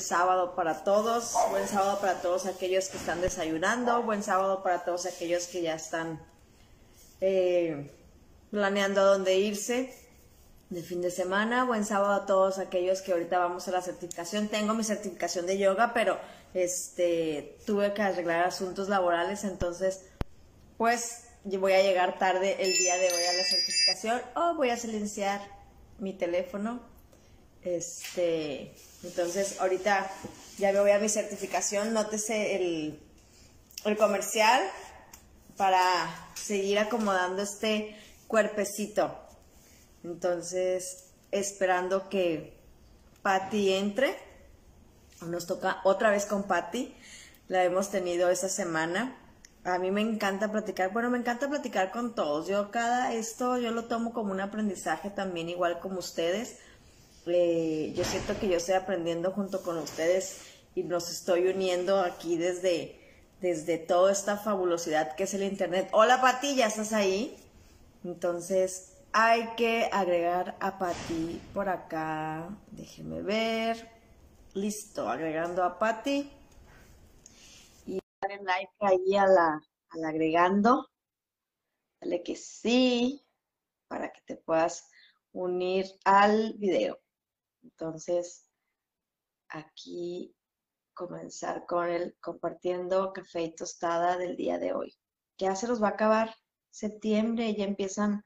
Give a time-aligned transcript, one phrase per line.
[0.00, 5.04] Sábado para todos, buen sábado para todos aquellos que están desayunando, buen sábado para todos
[5.04, 6.20] aquellos que ya están
[7.20, 7.90] eh,
[8.50, 9.94] planeando a dónde irse
[10.70, 14.48] de fin de semana, buen sábado a todos aquellos que ahorita vamos a la certificación.
[14.48, 16.18] Tengo mi certificación de yoga, pero
[16.54, 20.06] este tuve que arreglar asuntos laborales, entonces
[20.78, 24.76] pues voy a llegar tarde el día de hoy a la certificación o voy a
[24.76, 25.40] silenciar
[25.98, 26.80] mi teléfono.
[27.62, 30.10] Este, entonces ahorita
[30.58, 33.00] ya me voy a mi certificación, nótese el,
[33.84, 34.62] el comercial
[35.56, 35.82] para
[36.34, 39.14] seguir acomodando este cuerpecito.
[40.04, 42.54] Entonces, esperando que
[43.22, 44.16] Patty entre.
[45.26, 46.94] Nos toca otra vez con Patty.
[47.48, 49.20] La hemos tenido esta semana
[49.64, 52.46] a mí me encanta platicar, bueno, me encanta platicar con todos.
[52.48, 56.58] Yo cada esto, yo lo tomo como un aprendizaje también, igual como ustedes.
[57.26, 60.42] Eh, yo siento que yo estoy aprendiendo junto con ustedes
[60.74, 62.98] y nos estoy uniendo aquí desde,
[63.40, 65.88] desde toda esta fabulosidad que es el Internet.
[65.92, 67.36] Hola Pati, ¿ya estás ahí?
[68.04, 72.48] Entonces hay que agregar a Pati por acá.
[72.70, 73.90] Déjeme ver.
[74.54, 76.30] Listo, agregando a Pati
[78.28, 79.62] en like ahí a la,
[80.04, 80.88] agregando.
[82.00, 83.24] Dale que sí,
[83.88, 84.88] para que te puedas
[85.32, 86.98] unir al video.
[87.80, 88.46] Entonces,
[89.48, 90.36] aquí
[90.92, 94.94] comenzar con el compartiendo café y tostada del día de hoy.
[95.38, 96.34] Ya se los va a acabar
[96.68, 98.22] septiembre, ya empiezan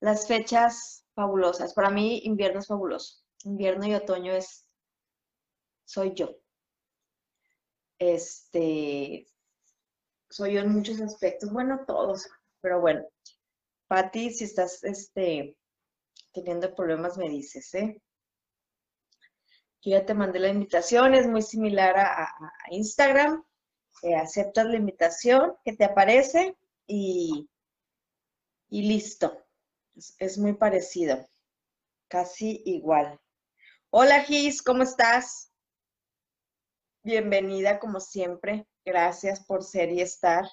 [0.00, 1.74] las fechas fabulosas.
[1.74, 3.22] Para mí, invierno es fabuloso.
[3.44, 4.66] Invierno y otoño es,
[5.84, 6.34] soy yo.
[7.98, 9.26] Este,
[10.30, 12.26] soy yo en muchos aspectos, bueno, todos,
[12.62, 13.06] pero bueno.
[13.88, 15.54] Patti, si estás este,
[16.32, 18.02] teniendo problemas, me dices, ¿eh?
[19.86, 22.34] Yo ya te mandé la invitación, es muy similar a,
[22.70, 23.44] Instagram.
[24.02, 26.56] Eh, aceptas la invitación que te aparece
[26.88, 27.48] y,
[28.68, 29.40] y listo.
[29.94, 31.24] Es, es, muy parecido,
[32.08, 33.20] casi igual.
[33.90, 35.52] Hola Gis, ¿cómo estás?
[37.04, 38.66] Bienvenida como siempre.
[38.84, 40.46] Gracias por ser y estar.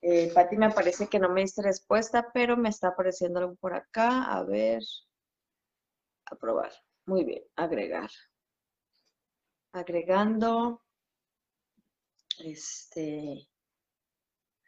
[0.00, 3.74] Eh, Pati me parece que no me diste respuesta, pero me está apareciendo algo por
[3.74, 4.24] acá.
[4.32, 4.82] A ver.
[6.24, 6.72] Aprobar.
[7.04, 7.42] Muy bien.
[7.56, 8.08] Agregar.
[9.74, 10.80] Agregando.
[12.38, 13.48] Este.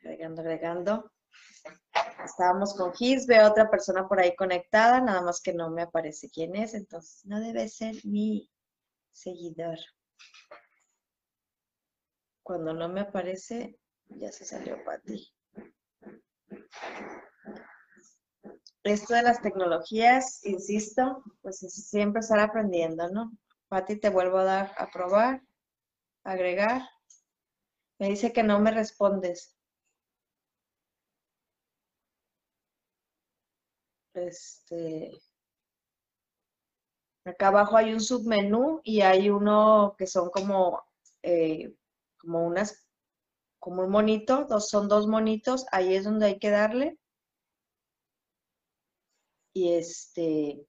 [0.00, 1.12] Agregando, agregando.
[2.24, 6.28] Estábamos con Gis, veo otra persona por ahí conectada, nada más que no me aparece
[6.28, 8.50] quién es, entonces no debe ser mi
[9.12, 9.78] seguidor.
[12.42, 13.78] Cuando no me aparece,
[14.08, 15.32] ya se salió Pati.
[18.82, 23.30] Esto de las tecnologías, insisto, pues es siempre estar aprendiendo, ¿no?
[23.68, 25.42] Pati, te vuelvo a dar a probar,
[26.24, 26.82] agregar.
[27.98, 29.56] Me dice que no me respondes.
[34.14, 35.12] Este,
[37.24, 40.82] acá abajo hay un submenú y hay uno que son como
[41.22, 41.74] eh,
[42.18, 42.86] como unas,
[43.60, 46.98] como un monito, dos, son dos monitos, ahí es donde hay que darle.
[49.54, 50.66] Y este,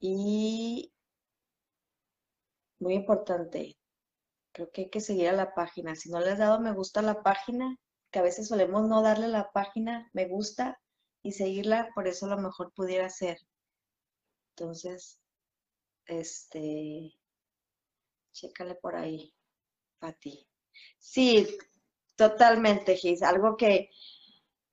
[0.00, 0.92] y
[2.80, 3.78] muy importante,
[4.52, 5.94] creo que hay que seguir a la página.
[5.96, 7.76] Si no le has dado me gusta a la página,
[8.10, 10.80] que a veces solemos no darle a la página me gusta
[11.22, 13.38] y seguirla, por eso a lo mejor pudiera ser.
[14.56, 15.20] Entonces,
[16.06, 17.14] este,
[18.32, 19.34] Chécale por ahí,
[19.98, 20.46] Pati.
[20.98, 21.58] Sí,
[22.16, 23.22] totalmente, Gis.
[23.22, 23.90] Algo que,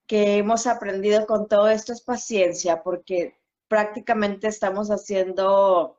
[0.06, 3.37] que hemos aprendido con todo esto es paciencia, porque
[3.68, 5.98] prácticamente estamos haciendo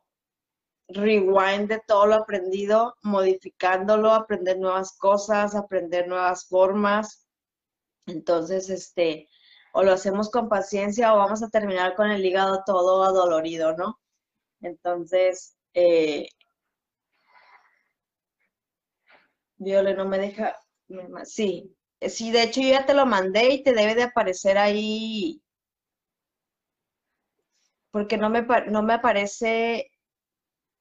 [0.88, 7.28] rewind de todo lo aprendido, modificándolo, aprender nuevas cosas, aprender nuevas formas.
[8.08, 9.30] Entonces, este,
[9.74, 14.00] o lo hacemos con paciencia o vamos a terminar con el hígado todo adolorido, ¿no?
[14.62, 16.28] Entonces, eh,
[19.58, 20.56] Viole no me deja,
[21.26, 25.42] sí, sí, de hecho yo ya te lo mandé y te debe de aparecer ahí,
[27.92, 29.92] porque no me, no me aparece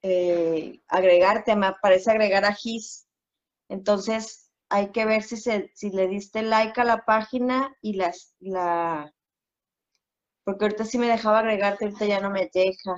[0.02, 3.08] eh, agregarte, me aparece agregar a GIS.
[3.68, 8.34] Entonces, hay que ver si, se, si le diste like a la página y las,
[8.40, 9.12] la...
[10.44, 12.96] Porque ahorita sí me dejaba agregarte, ahorita ya no me deja.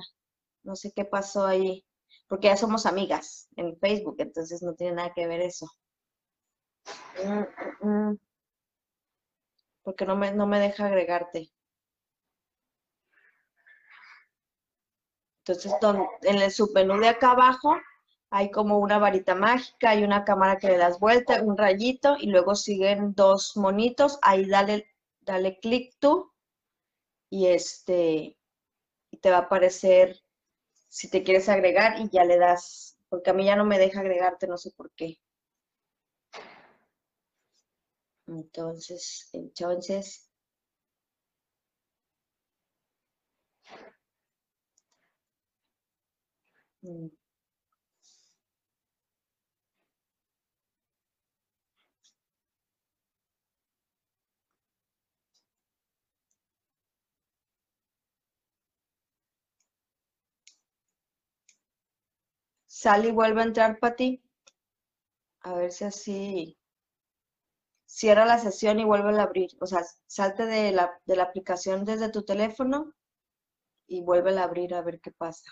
[0.63, 1.85] No sé qué pasó ahí.
[2.27, 5.67] Porque ya somos amigas en Facebook, entonces no tiene nada que ver eso.
[7.17, 7.45] Mm,
[7.83, 8.17] mm, mm.
[9.83, 11.51] Porque no me, no me deja agregarte.
[15.45, 15.73] Entonces,
[16.21, 17.75] en el submenú de acá abajo
[18.29, 22.27] hay como una varita mágica, hay una cámara que le das vuelta, un rayito y
[22.27, 24.19] luego siguen dos monitos.
[24.21, 24.87] Ahí dale,
[25.21, 26.31] dale clic tú
[27.29, 28.37] y este
[29.11, 30.21] y te va a aparecer
[30.87, 34.01] si te quieres agregar y ya le das, porque a mí ya no me deja
[34.01, 35.19] agregarte, no sé por qué.
[38.27, 40.30] Entonces, entonces,
[46.83, 47.09] mm.
[62.65, 63.95] Sale y vuelve a entrar para.
[65.43, 66.57] A ver si así
[67.85, 69.51] cierra la sesión y vuelve a abrir.
[69.59, 72.91] O sea, salte de la, de la aplicación desde tu teléfono
[73.87, 75.51] y vuelve a abrir a ver qué pasa.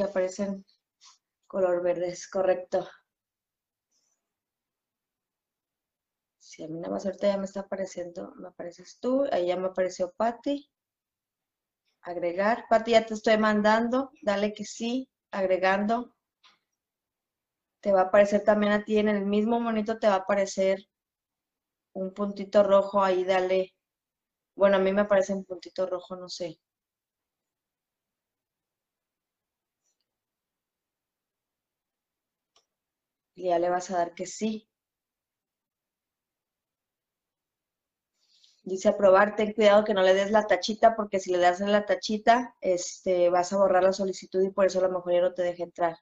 [0.00, 0.64] Que aparecen
[1.46, 2.88] color verde, es correcto.
[6.38, 9.58] Si a mí nada más ahorita ya me está apareciendo, me apareces tú, ahí ya
[9.58, 10.70] me apareció Patty.
[12.00, 12.64] Agregar.
[12.70, 14.10] Pati, ya te estoy mandando.
[14.22, 15.06] Dale que sí.
[15.32, 16.14] Agregando.
[17.82, 20.78] Te va a aparecer también a ti en el mismo monito, te va a aparecer
[21.92, 23.74] un puntito rojo ahí, dale.
[24.56, 26.58] Bueno, a mí me aparece un puntito rojo, no sé.
[33.40, 34.68] Y ya le vas a dar que sí.
[38.70, 41.84] Dice aprobar, ten cuidado que no le des la tachita, porque si le das la
[41.84, 45.34] tachita, este, vas a borrar la solicitud y por eso a lo mejor ya no
[45.34, 45.98] te deja entrar.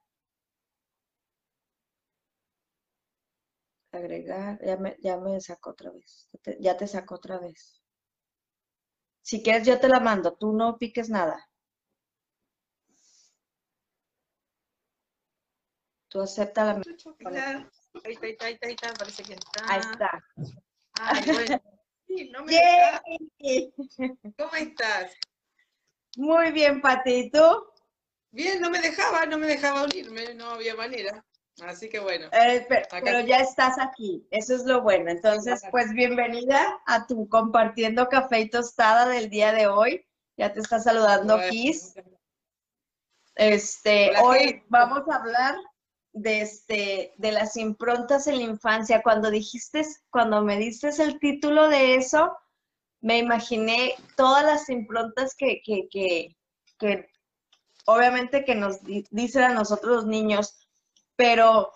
[3.93, 6.31] Agregar, ya me, ya me sacó otra vez.
[6.59, 7.83] Ya te, sacó otra vez.
[9.23, 10.33] Si quieres, yo te la mando.
[10.35, 11.48] Tú no piques nada.
[16.09, 16.73] Tú acepta la...
[18.05, 19.65] Ahí está, ahí está, ahí está, parece que está.
[19.67, 20.25] Ahí está.
[21.01, 21.63] Ay, bueno.
[22.33, 23.73] no me
[24.37, 25.13] ¿Cómo estás?
[26.17, 27.67] Muy bien, Pati, ¿y tú?
[28.31, 31.25] Bien, no me dejaba, no me dejaba unirme, no había manera.
[31.61, 32.29] Así que bueno.
[32.33, 35.11] Eh, pero, ya estás aquí, eso es lo bueno.
[35.11, 40.07] Entonces, pues bienvenida a tu compartiendo café y tostada del día de hoy.
[40.37, 41.95] Ya te está saludando Kiss.
[43.35, 45.57] Este, hoy vamos a hablar
[46.23, 49.03] de, este, de las improntas en la infancia.
[49.03, 52.37] Cuando dijiste, cuando me diste el título de eso,
[53.01, 56.37] me imaginé todas las improntas que, que, que,
[56.79, 57.09] que
[57.87, 58.79] obviamente que nos
[59.11, 60.59] dicen a nosotros los niños,
[61.17, 61.73] pero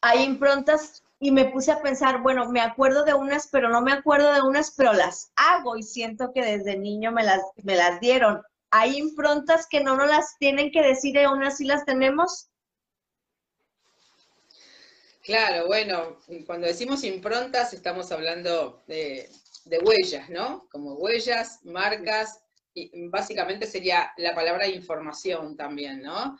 [0.00, 3.92] hay improntas y me puse a pensar, bueno, me acuerdo de unas, pero no me
[3.92, 8.00] acuerdo de unas, pero las hago y siento que desde niño me las, me las
[8.00, 8.42] dieron.
[8.70, 12.48] Hay improntas que no nos las tienen que decir y aún así las tenemos.
[15.30, 19.30] Claro, bueno, cuando decimos improntas estamos hablando de,
[19.80, 20.66] huellas, ¿no?
[20.72, 22.42] Como huellas, marcas,
[22.74, 26.36] y básicamente sería la palabra información también, ¿no?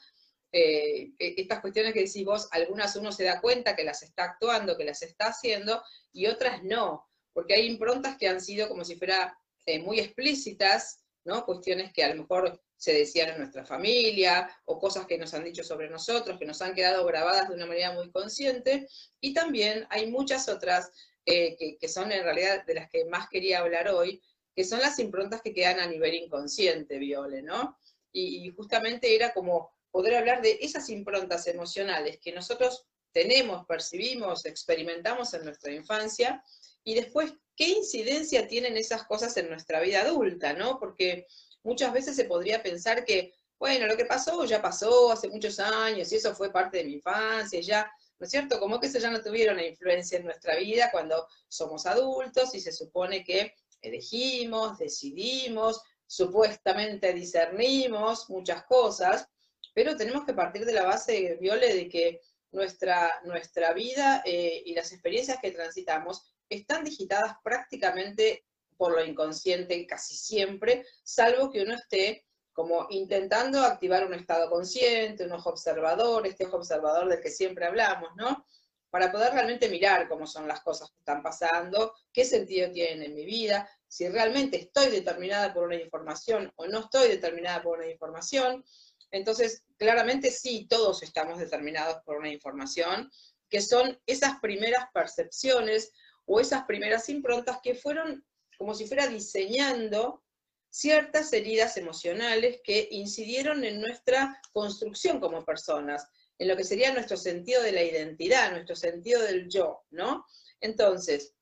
[0.51, 4.25] Eh, e, estas cuestiones que decís vos, algunas uno se da cuenta que las está
[4.25, 8.85] actuando, que las está haciendo, y otras no, porque hay improntas que han sido como
[8.85, 11.47] si fuera eh, muy explícitas, ¿no?
[11.47, 15.45] Cuestiones que a lo mejor se decían en nuestra familia, o cosas que nos han
[15.45, 18.89] dicho sobre nosotros, que nos han quedado grabadas de una manera muy consciente,
[19.21, 20.91] y también hay muchas otras
[21.27, 24.23] eh, que, son en realidad de las que más quería hablar hoy,
[24.57, 27.77] que son las improntas que quedan a nivel inconsciente, Viole, ¿no?
[28.13, 35.35] Y, justamente era como poder hablar de esas improntas emocionales que nosotros tenemos, percibimos, experimentamos
[35.35, 36.43] en nuestra infancia,
[36.83, 40.79] y después qué incidencia tienen esas cosas en nuestra vida adulta, ¿no?
[40.81, 41.27] Porque
[41.63, 46.11] muchas veces se podría pensar que, bueno, lo que pasó ya pasó hace muchos años
[46.13, 48.59] y eso fue parte de mi infancia, ya, ¿no es cierto?
[48.59, 52.61] Como que eso ya no tuvieron una influencia en nuestra vida cuando somos adultos y
[52.61, 59.29] se supone que elegimos, decidimos, supuestamente discernimos muchas cosas,
[59.75, 64.75] pero tenemos que partir de la base, Viole, de que nuestra, nuestra vida eh, y
[64.75, 68.45] las experiencias que transitamos están digitadas prácticamente
[68.81, 75.27] por lo inconsciente casi siempre, salvo que uno esté como intentando activar un estado consciente,
[75.27, 78.47] un ojo observador, este ojo observador del que siempre hablamos, ¿no?
[78.89, 83.15] Para poder realmente mirar cómo son las cosas que están pasando, qué sentido tienen en
[83.15, 87.91] mi vida, si realmente estoy determinada por una información o no estoy determinada por una
[87.91, 88.65] información.
[89.11, 93.11] Entonces, claramente sí, todos estamos determinados por una información,
[93.51, 95.93] que son esas primeras percepciones
[96.25, 98.25] o esas primeras improntas que fueron
[98.61, 100.23] como si fuera diseñando
[100.69, 106.07] ciertas heridas emocionales que incidieron en nuestra construcción como personas,
[106.39, 110.27] en lo que sería nuestro sentido de la identidad, nuestro sentido del yo, ¿no?
[110.61, 111.33] Entonces,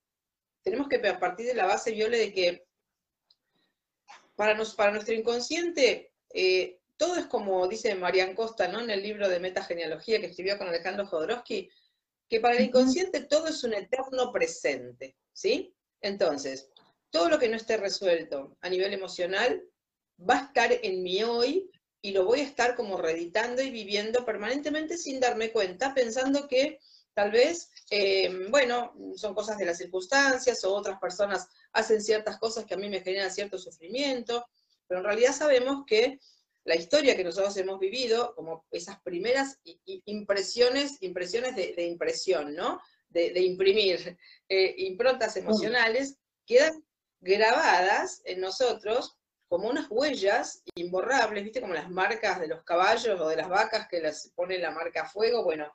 [0.63, 2.69] tenemos que partir de la base, Viole, de que
[4.37, 8.81] para, nos, para nuestro inconsciente, eh, todo es como dice Marian Costa, ¿no?
[8.81, 11.69] En el libro de Metagenealogía que escribió con Alejandro Jodorowsky,
[12.29, 15.75] que para el inconsciente todo es un eterno presente, ¿sí?
[16.01, 16.71] Entonces,
[17.11, 19.62] todo lo que no esté resuelto a nivel emocional
[20.19, 24.25] va a estar en mi hoy y lo voy a estar como reeditando y viviendo
[24.25, 26.79] permanentemente sin darme cuenta, pensando que
[27.15, 32.65] tal vez, eh, bueno, son cosas de las circunstancias o otras personas hacen ciertas cosas
[32.65, 34.47] que a mí me generan cierto sufrimiento,
[34.87, 36.21] pero en realidad sabemos que
[36.65, 39.59] la historia que nosotros hemos vivido, como esas primeras
[40.05, 42.81] impresiones, impresiones de, impresión, ¿no?
[43.09, 46.85] De, imprimir eh, improntas emocionales, quedan
[47.21, 51.61] grabadas en nosotros como unas huellas imborrables, ¿viste?
[51.61, 55.03] Como las marcas de los caballos o de las vacas que les ponen la marca
[55.03, 55.43] a fuego.
[55.43, 55.73] Bueno,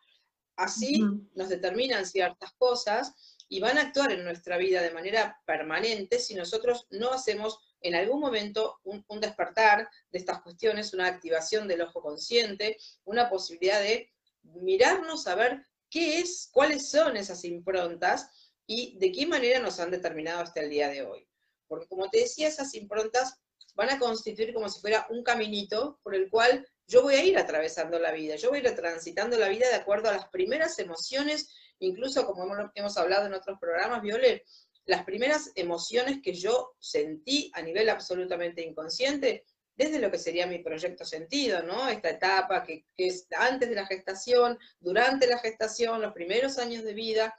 [0.56, 6.20] así nos determinan ciertas cosas y van a actuar en nuestra vida de manera permanente
[6.20, 11.82] si nosotros no hacemos en algún momento un, despertar de estas cuestiones, una activación del
[11.82, 14.12] ojo consciente, una posibilidad de
[14.44, 18.30] mirarnos a ver qué es, cuáles son esas improntas
[18.66, 21.28] y de qué manera nos han determinado hasta el día de hoy.
[21.74, 23.42] Porque como te decía, esas improntas
[23.76, 27.38] van a constituir como si fuera un caminito por el cual yo voy a ir
[27.38, 30.78] atravesando la vida, yo voy a ir transitando la vida de acuerdo a las primeras
[30.78, 31.50] emociones,
[31.80, 34.44] incluso como hemos, hablado en otros programas, Viole,
[34.86, 40.60] las primeras emociones que yo sentí a nivel absolutamente inconsciente, desde lo que sería mi
[40.60, 41.88] proyecto sentido, ¿no?
[41.88, 46.94] Esta etapa que, es antes de la gestación, durante la gestación, los primeros años de
[46.94, 47.36] vida,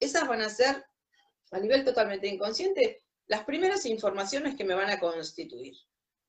[0.00, 0.82] esas van a ser,
[1.50, 5.74] a nivel totalmente inconsciente, las primeras informaciones que me van a constituir,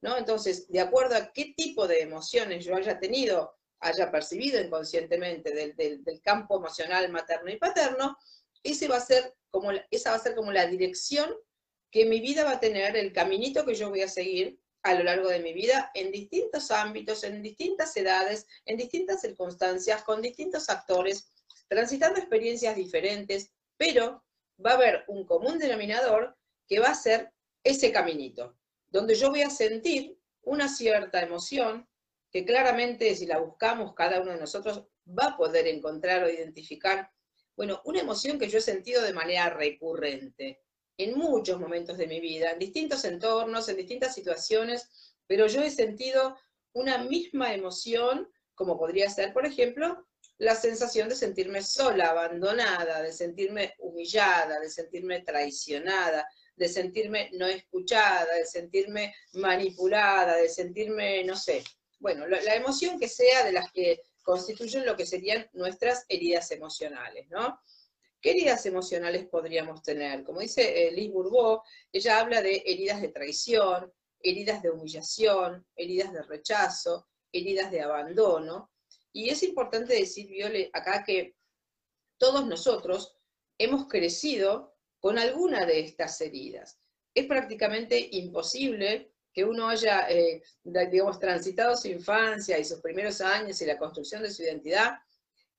[0.01, 0.17] ¿no?
[0.17, 5.75] Entonces, de acuerdo a qué tipo de emociones yo haya tenido, haya percibido inconscientemente del,
[5.75, 8.17] del campo emocional materno y paterno,
[8.63, 11.33] ese va a ser como, esa va a ser como la dirección
[11.91, 15.03] que mi vida va a tener, el caminito que yo voy a seguir a lo
[15.03, 20.69] largo de mi vida en distintos ámbitos, en distintas edades, en distintas circunstancias, con distintos
[20.69, 21.29] actores,
[21.67, 24.23] transitando experiencias diferentes, pero
[24.63, 26.37] va a haber un común denominador
[26.67, 27.31] que va a ser
[27.63, 28.55] ese caminito,
[28.87, 31.87] donde yo voy a sentir una cierta emoción
[32.31, 37.09] que claramente si la buscamos cada uno de nosotros va a poder encontrar o identificar
[37.55, 40.61] bueno, una emoción que yo he sentido de manera recurrente
[40.97, 45.71] en muchos momentos de mi vida, en distintos entornos, en distintas situaciones, pero yo he
[45.71, 46.37] sentido
[46.73, 50.05] una misma emoción, como podría ser, por ejemplo,
[50.37, 57.45] la sensación de sentirme sola, abandonada, de sentirme humillada, de sentirme traicionada, de sentirme no
[57.45, 61.63] escuchada, de sentirme manipulada, de sentirme, no sé,
[61.99, 67.27] bueno, la, emoción que sea de las que constituyen lo que serían nuestras heridas emocionales,
[67.29, 67.59] ¿no?
[68.21, 70.23] ¿Qué heridas emocionales podríamos tener?
[70.23, 76.11] Como dice eh, Liz Bourbeau, ella habla de heridas de traición, heridas de humillación, heridas
[76.11, 78.71] de rechazo, heridas de abandono.
[79.11, 81.35] Y es importante decir, Viole, acá que
[82.17, 83.17] todos nosotros
[83.57, 84.74] hemos crecido
[85.05, 86.79] con alguna de estas heridas.
[87.13, 93.61] Es prácticamente imposible que uno haya, eh, digamos, transitado su infancia y sus primeros años
[93.61, 94.97] y la construcción de su identidad,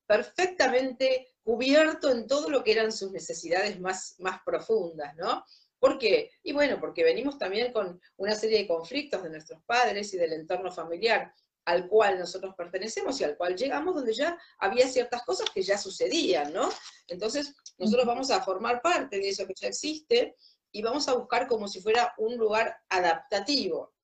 [0.04, 5.44] perfectamente cubierto en todo lo que eran sus necesidades más, más profundas, ¿no?
[5.78, 6.32] ¿Por qué?
[6.42, 10.32] Y bueno, porque venimos también con una serie de conflictos de nuestros padres y del
[10.32, 11.32] entorno familiar
[11.66, 15.76] al cual nosotros pertenecemos y al cual llegamos, donde ya había ciertas cosas que ya
[15.76, 16.70] sucedían, ¿no?
[17.08, 20.36] Entonces, nosotros vamos a formar parte de eso que ya existe
[20.70, 23.94] y vamos a buscar como si fuera un lugar adaptativo.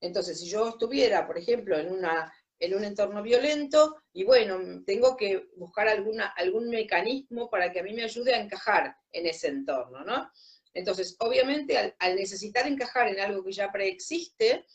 [0.00, 5.16] Entonces, si yo estuviera, por ejemplo, en, una, en un entorno violento, y bueno, tengo
[5.16, 9.48] que buscar alguna, algún mecanismo para que a mí me ayude a encajar en ese
[9.48, 10.30] entorno, ¿no?
[10.74, 14.66] Entonces, obviamente, al, necesitar encajar en algo que ya preexiste,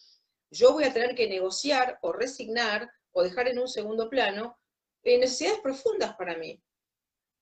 [0.51, 4.57] yo voy a tener que negociar o resignar o dejar en un segundo plano
[5.03, 6.61] eh, necesidades profundas para mí.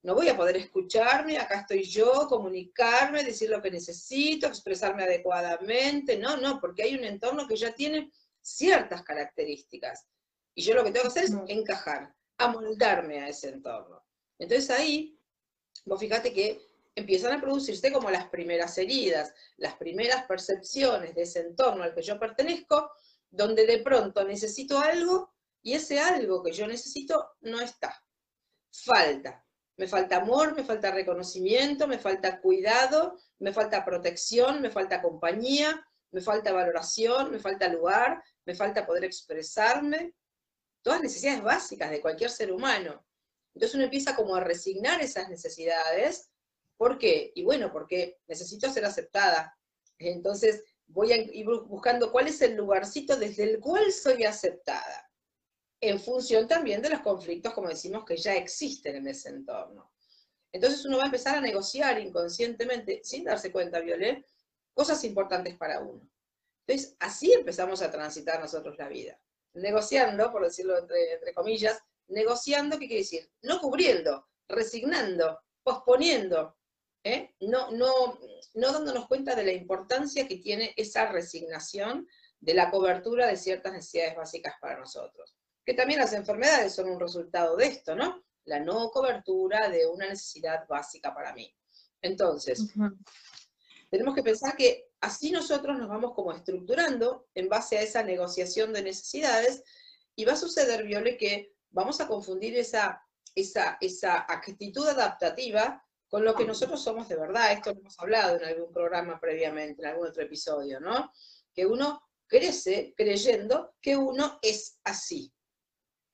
[0.04, 6.18] No voy a poder escucharme, acá estoy yo, comunicarme, decir lo que necesito, expresarme adecuadamente.
[6.18, 8.12] No, no, porque hay un entorno que ya tiene
[8.42, 10.08] ciertas características.
[10.56, 14.04] Y yo lo que tengo que hacer es encajar, amoldarme a ese entorno.
[14.40, 15.20] Entonces ahí,
[15.86, 16.66] vos fíjate que
[16.98, 22.01] empiezan a producirse como las primeras heridas, las primeras percepciones de ese entorno al que
[22.01, 22.92] yo pertenezco,
[23.30, 28.04] donde de pronto necesito algo y ese algo que yo necesito no está.
[28.72, 29.46] Falta.
[29.77, 35.86] Me falta amor, me falta reconocimiento, me falta cuidado, me falta protección, me falta compañía,
[36.10, 40.16] me falta valoración, me falta lugar, me falta poder expresarme.
[40.82, 43.06] Todas necesidades básicas de cualquier ser humano.
[43.54, 46.32] Entonces uno empieza como a resignar esas necesidades
[46.77, 47.31] ¿Por qué?
[47.36, 49.57] Y bueno, porque necesito ser aceptada.
[49.98, 55.12] Entonces voy a ir buscando cuál es el lugarcito desde el cual soy aceptada,
[55.81, 59.91] en función también de los conflictos, como decimos, que ya existen en ese entorno.
[60.51, 64.25] Entonces uno va a empezar a negociar inconscientemente, sin darse cuenta, Violet,
[64.74, 66.10] cosas importantes para uno.
[66.65, 69.19] Entonces, así empezamos a transitar nosotros la vida.
[69.53, 73.29] Negociando, por decirlo entre, entre comillas, negociando, ¿qué quiere decir?
[73.41, 76.57] No cubriendo, resignando, posponiendo,
[77.14, 77.36] ¿eh?
[77.42, 78.20] no, no,
[78.54, 82.08] no dándonos cuenta de la importancia que tiene esa resignación
[82.40, 85.36] de la cobertura de ciertas necesidades básicas para nosotros.
[85.66, 88.24] Que también las enfermedades son un resultado de esto, ¿no?
[88.46, 91.54] La no cobertura de una necesidad básica para mí.
[92.02, 92.74] Entonces,
[93.89, 98.72] tenemos que pensar que así nosotros nos vamos como estructurando en base a esa negociación
[98.72, 99.63] de necesidades
[100.15, 103.02] y va a suceder, Viole, que vamos a confundir esa,
[103.36, 107.52] esa, esa actitud adaptativa con lo que nosotros somos de verdad.
[107.52, 111.12] Esto lo hemos hablado en algún programa previamente, en algún otro episodio, ¿no?
[111.54, 115.34] Que uno crece creyendo que uno es así.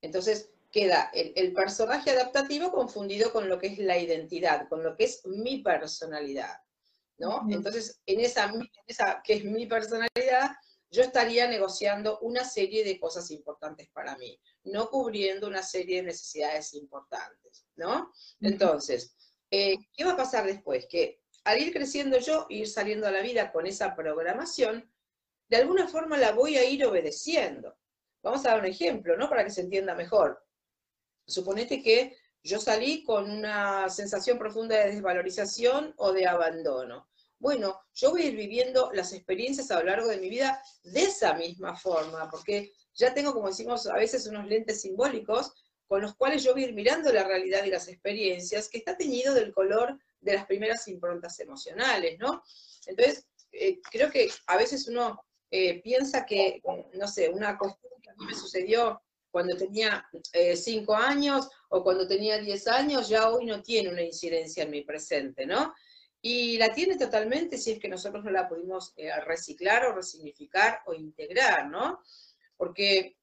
[0.02, 5.06] Entonces queda el, personaje adaptativo confundido con lo que es la identidad, con lo que
[5.06, 6.58] es mi personalidad,
[7.20, 7.46] ¿no?
[7.48, 10.52] Entonces, en esa, en esa que es mi personalidad,
[10.90, 16.08] yo estaría negociando una serie de cosas importantes para mí, no cubriendo una serie de
[16.08, 18.12] necesidades importantes, ¿no?
[18.42, 19.16] Entonces,
[19.56, 20.88] eh, ¿Qué va a pasar después?
[20.88, 24.92] Que al ir creciendo yo, ir saliendo a la vida con esa programación,
[25.48, 27.78] de alguna forma la voy a ir obedeciendo.
[28.24, 29.30] Vamos a dar un ejemplo, ¿no?
[29.30, 30.44] Para que se entienda mejor.
[31.28, 37.08] Suponete que yo salí con una sensación profunda de desvalorización o de abandono.
[37.38, 41.04] Bueno, yo voy a ir viviendo las experiencias a lo largo de mi vida de
[41.04, 45.54] esa misma forma, porque ya tengo, como decimos a veces, unos lentes simbólicos
[45.94, 48.98] con los cuales yo voy a ir mirando la realidad y las experiencias, que está
[48.98, 52.42] teñido del color de las primeras improntas emocionales, ¿no?
[52.88, 56.64] Entonces, eh, creo que a veces uno eh, piensa que,
[56.96, 61.84] no sé, una cuestión que a mí me sucedió cuando tenía eh, cinco años o
[61.84, 65.76] cuando tenía diez años, ya hoy no tiene una incidencia en mi presente, ¿no?
[66.24, 68.96] Y la tiene totalmente si es que nosotros no la pudimos
[69.28, 72.00] reciclar o resignificar o integrar, ¿no?
[72.58, 73.18] Porque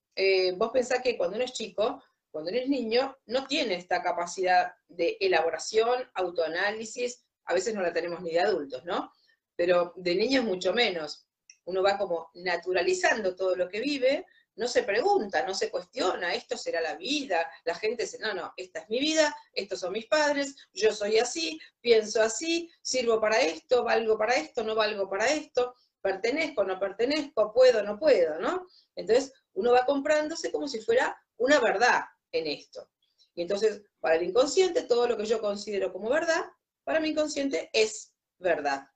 [0.57, 5.17] vos pensás que cuando uno es chico, cuando eres niño, no tiene esta capacidad de
[5.21, 9.13] elaboración, autoanálisis, a veces no la tenemos ni de adultos, ¿no?
[9.57, 11.27] Pero de niños mucho menos.
[11.65, 16.57] Uno va como naturalizando todo lo que vive, no se pregunta, no se cuestiona, esto
[16.57, 20.07] será la vida, la gente dice, no, no, esta es mi vida, estos son mis
[20.07, 25.29] padres, yo soy así, pienso así, sirvo para esto, valgo para esto, no valgo para
[25.29, 28.67] esto, pertenezco, no pertenezco, puedo, no puedo, ¿no?
[28.97, 32.89] Entonces uno va comprándose como si fuera una verdad, en esto.
[33.35, 36.47] Y entonces, para el inconsciente, todo lo que yo considero como verdad,
[36.85, 38.87] para mi inconsciente es verdad.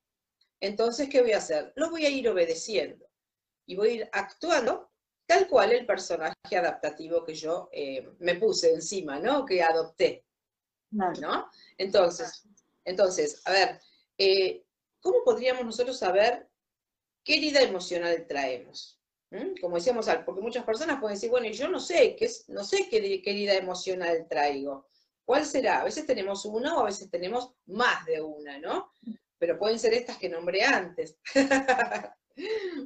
[0.61, 1.73] Entonces, ¿qué voy a hacer?
[1.77, 3.09] Lo voy a ir obedeciendo
[3.67, 4.91] y voy a ir actuando
[5.27, 9.45] tal cual el personaje adaptativo que yo eh, me puse encima, ¿no?
[9.45, 10.25] Que adopté.
[10.91, 11.51] ¿No?
[11.77, 12.47] Entonces,
[12.85, 13.81] entonces, a ver,
[14.19, 14.65] eh,
[15.01, 16.49] ¿cómo podríamos nosotros saber
[17.25, 19.01] qué herida emocional traemos?
[19.31, 19.61] ¿Mm?
[19.61, 23.23] Como decíamos, porque muchas personas pueden decir, bueno, yo no sé, qué, no sé qué
[23.23, 24.87] querida emocional traigo.
[25.25, 25.81] ¿Cuál será?
[25.81, 28.93] A veces tenemos una o a veces tenemos más de una, ¿no?
[29.39, 31.17] Pero pueden ser estas que nombré antes.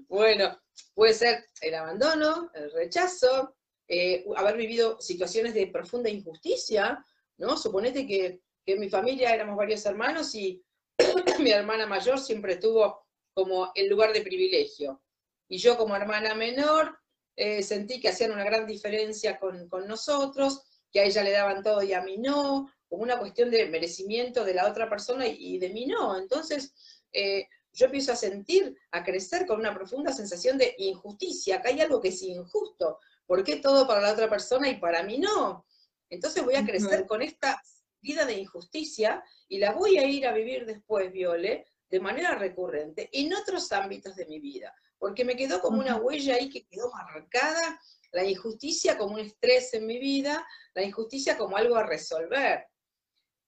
[0.09, 0.59] bueno,
[0.95, 3.57] puede ser el abandono, el rechazo,
[3.89, 7.05] eh, haber vivido situaciones de profunda injusticia,
[7.39, 7.57] ¿no?
[7.57, 10.63] Suponete que, que en mi familia éramos varios hermanos y
[11.41, 15.03] mi hermana mayor siempre tuvo como el lugar de privilegio.
[15.49, 16.99] Y yo como hermana menor
[17.37, 21.83] eh, sentí que hacían una gran diferencia con, nosotros, que a ella le daban todo
[21.83, 25.71] y a mí no, como una cuestión de merecimiento de la otra persona y, de
[25.71, 26.19] mí no.
[26.19, 26.75] Entonces,
[27.13, 31.57] eh, yo empiezo a sentir, a crecer con una profunda sensación de injusticia.
[31.57, 32.99] Acá hay algo que es injusto.
[33.27, 35.67] ¿Por qué todo para la otra persona y para mí no?
[36.11, 37.63] Entonces voy a crecer con esta
[38.01, 43.09] vida de injusticia y la voy a ir a vivir después, Viole, de manera recurrente
[43.13, 46.91] en otros ámbitos de mi vida, porque me quedó como una huella ahí que quedó
[46.93, 47.81] marcada,
[48.13, 52.67] la injusticia como un estrés en mi vida, la injusticia como algo a resolver.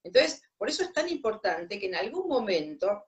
[0.05, 3.07] Entonces, por eso es tan importante que en algún momento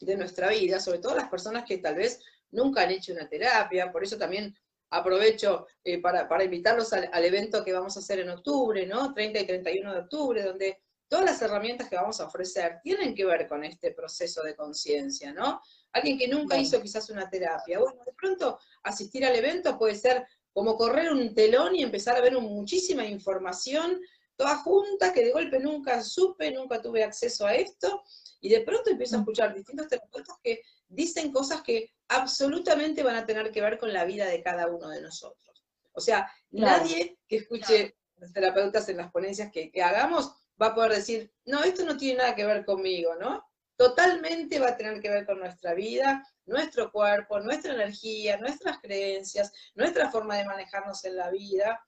[0.00, 3.92] de nuestra vida, sobre todo las personas que tal vez nunca han hecho una terapia,
[3.92, 4.56] por eso también
[4.90, 9.14] aprovecho eh, para, invitarlos al, al, evento que vamos a hacer en octubre, ¿no?
[9.14, 13.24] 30 y 31 de octubre, donde todas las herramientas que vamos a ofrecer tienen que
[13.24, 15.60] ver con este proceso de conciencia, ¿no?
[15.92, 20.24] Alguien que nunca hizo quizás una terapia, bueno, de pronto asistir al evento puede ser
[20.52, 24.00] como correr un telón y empezar a ver muchísima información,
[24.36, 28.04] toda junta, que de golpe nunca supe, nunca tuve acceso a esto,
[28.40, 29.22] y de pronto empiezo a mm.
[29.22, 34.04] escuchar distintos terapeutas que dicen cosas que absolutamente van a tener que ver con la
[34.04, 35.64] vida de cada uno de nosotros.
[35.90, 40.92] O sea, nadie que escuche los terapeutas en las ponencias que hagamos va a poder
[40.92, 43.44] decir, no, esto no tiene nada que ver conmigo, ¿no?
[43.76, 49.52] Totalmente va a tener que ver con nuestra vida, nuestro cuerpo, nuestra energía, nuestras creencias,
[49.74, 51.82] nuestra forma de manejarnos en la vida.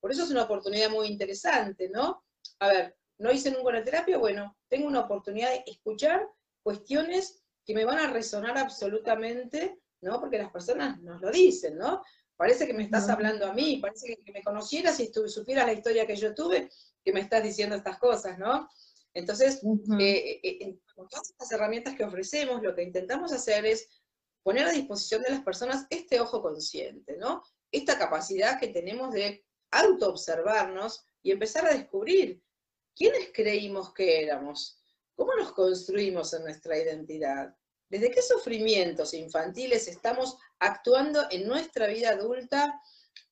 [0.00, 2.24] Por eso es una oportunidad muy interesante, ¿no?
[2.58, 6.28] A ver, no hice nunca una terapia, bueno, tengo una oportunidad de escuchar
[6.62, 10.20] cuestiones que me van a resonar absolutamente, ¿no?
[10.20, 12.02] Porque las personas nos lo dicen, ¿no?
[12.38, 16.06] Parece que me estás hablando a mí, parece que, me conocieras y supieras la historia
[16.06, 16.70] que yo tuve,
[17.04, 18.68] que me estás diciendo estas cosas, ¿no?
[19.12, 19.60] Entonces,
[19.98, 23.88] eh, eh, con todas estas herramientas que ofrecemos, lo que intentamos hacer es
[24.44, 27.42] poner a disposición de las personas este ojo consciente, ¿no?
[27.72, 32.40] Esta capacidad que tenemos de autoobservarnos y empezar a descubrir
[32.94, 34.80] quiénes creímos que éramos,
[35.16, 37.52] cómo nos construimos en nuestra identidad,
[37.88, 42.80] desde qué sufrimientos infantiles estamos actuando en nuestra vida adulta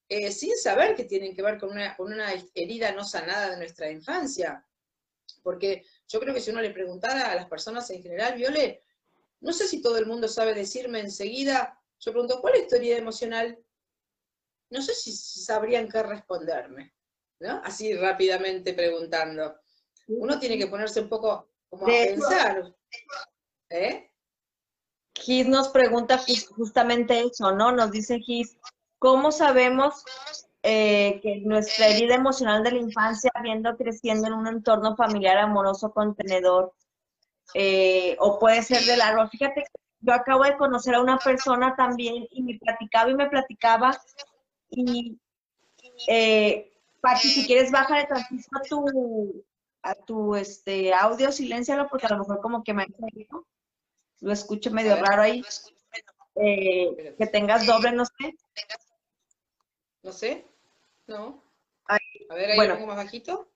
[0.08, 3.56] eh, sin saber que tienen que ver con una, con una herida no sanada de
[3.56, 4.64] nuestra infancia.
[5.42, 8.84] Porque yo creo que si uno le preguntara a las personas en general, Viole,
[9.40, 12.96] no sé si todo el mundo sabe decirme enseguida, yo pregunto, ¿cuál es tu herida
[12.96, 13.58] emocional?
[14.70, 16.94] No sé si, sabrían qué responderme,
[17.40, 17.60] ¿no?
[17.64, 19.60] Así rápidamente preguntando.
[20.08, 22.74] Uno tiene que ponerse un poco como a pensar.
[23.70, 24.10] ¿Eh?
[25.20, 26.20] Gis nos pregunta
[26.56, 27.72] justamente eso, ¿no?
[27.72, 28.56] Nos dice Gis,
[28.98, 30.04] ¿Cómo sabemos
[30.62, 35.92] eh, que nuestra herida emocional de la infancia, viendo creciendo en un entorno familiar amoroso
[35.92, 36.72] contenedor,
[37.54, 39.28] eh, o puede ser de largo?
[39.28, 39.64] Fíjate,
[40.00, 43.96] yo acabo de conocer a una persona también y me platicaba y me platicaba
[44.70, 45.18] y
[46.08, 49.44] eh, Pati, si quieres baja de tantito a tu,
[49.82, 52.86] a tu este, audio, siléncialo porque a lo mejor como que me ha
[54.20, 55.42] lo escucho medio raro ahí.
[56.36, 58.36] Eh, que tengas doble, no sé.
[60.02, 60.46] No sé,
[61.06, 61.42] no.
[61.86, 63.48] a ver, ahí bueno, más bajito.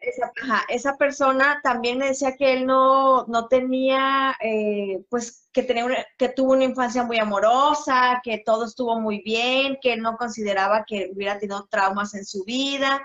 [0.00, 0.32] Esa,
[0.68, 6.28] esa, persona también me decía que él no, no tenía, eh, pues que, tenía que
[6.28, 11.10] tuvo una infancia muy amorosa, que todo estuvo muy bien, que él no consideraba que
[11.12, 13.04] hubiera tenido traumas en su vida.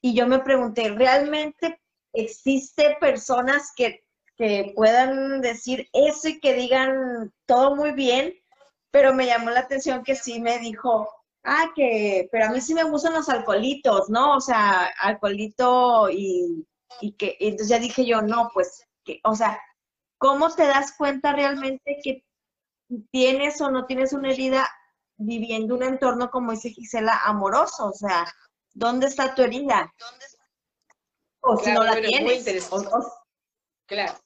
[0.00, 1.80] Y yo me pregunté, ¿realmente
[2.12, 4.04] existe personas que,
[4.36, 8.34] que puedan decir eso y que digan todo muy bien?
[8.90, 11.08] Pero me llamó la atención que sí me dijo,
[11.44, 14.36] ah, que, pero a mí sí me gustan los alcoholitos, ¿no?
[14.36, 16.66] O sea, alcoholito y,
[17.00, 19.58] y que, entonces ya dije yo, no, pues, que, o sea,
[20.18, 22.24] ¿cómo te das cuenta realmente que
[23.10, 24.68] tienes o no tienes una herida
[25.16, 27.86] viviendo un entorno, como dice Gisela, amoroso?
[27.86, 28.26] O sea,
[28.74, 29.92] ¿dónde está tu herida?
[31.40, 32.44] O si no la tienes.
[33.92, 34.18] Claro,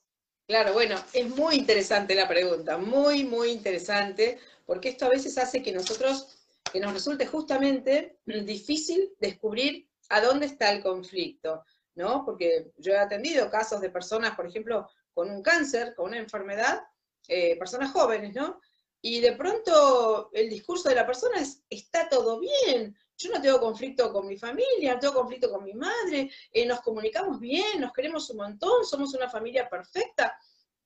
[0.47, 5.61] claro, bueno, es muy interesante la pregunta, muy, muy interesante, porque esto a veces hace
[5.61, 6.39] que nosotros
[6.73, 11.65] que nos resulte justamente difícil descubrir a dónde está el conflicto,
[11.97, 12.25] ¿no?
[12.25, 16.85] Porque yo he atendido casos de personas, por ejemplo, con un cáncer, con una enfermedad,
[17.27, 18.61] eh, personas jóvenes, ¿no?
[19.03, 23.61] Y de pronto el discurso de la persona es, está todo bien, yo no tengo
[23.61, 27.93] conflicto con mi familia, no tengo conflicto con mi madre, eh, nos comunicamos bien, nos
[27.93, 30.39] queremos un montón, somos una familia perfecta.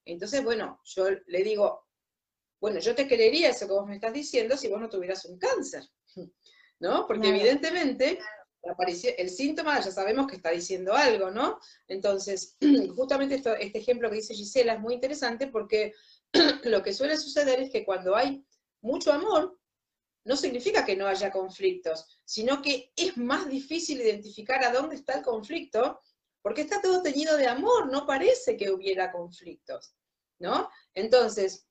[0.04, 1.86] Entonces, bueno, yo le digo,
[2.60, 5.38] bueno, yo te creería eso que vos me estás diciendo si vos no tuvieras un
[5.38, 5.84] cáncer.
[6.80, 7.06] ¿no?
[7.06, 8.18] Porque evidentemente
[9.16, 11.58] el síntoma ya sabemos que está diciendo algo, ¿no?
[11.86, 12.56] Entonces,
[12.96, 15.94] justamente este ejemplo que dice Gisela es muy interesante porque
[16.64, 18.44] lo que suele suceder es que cuando hay
[18.80, 19.58] mucho amor,
[20.24, 25.14] no significa que no haya conflictos, sino que es más difícil identificar a dónde está
[25.14, 26.00] el conflicto,
[26.42, 29.94] porque está todo teñido de amor, no parece que hubiera conflictos,
[30.38, 30.70] ¿no?
[30.94, 31.66] Entonces,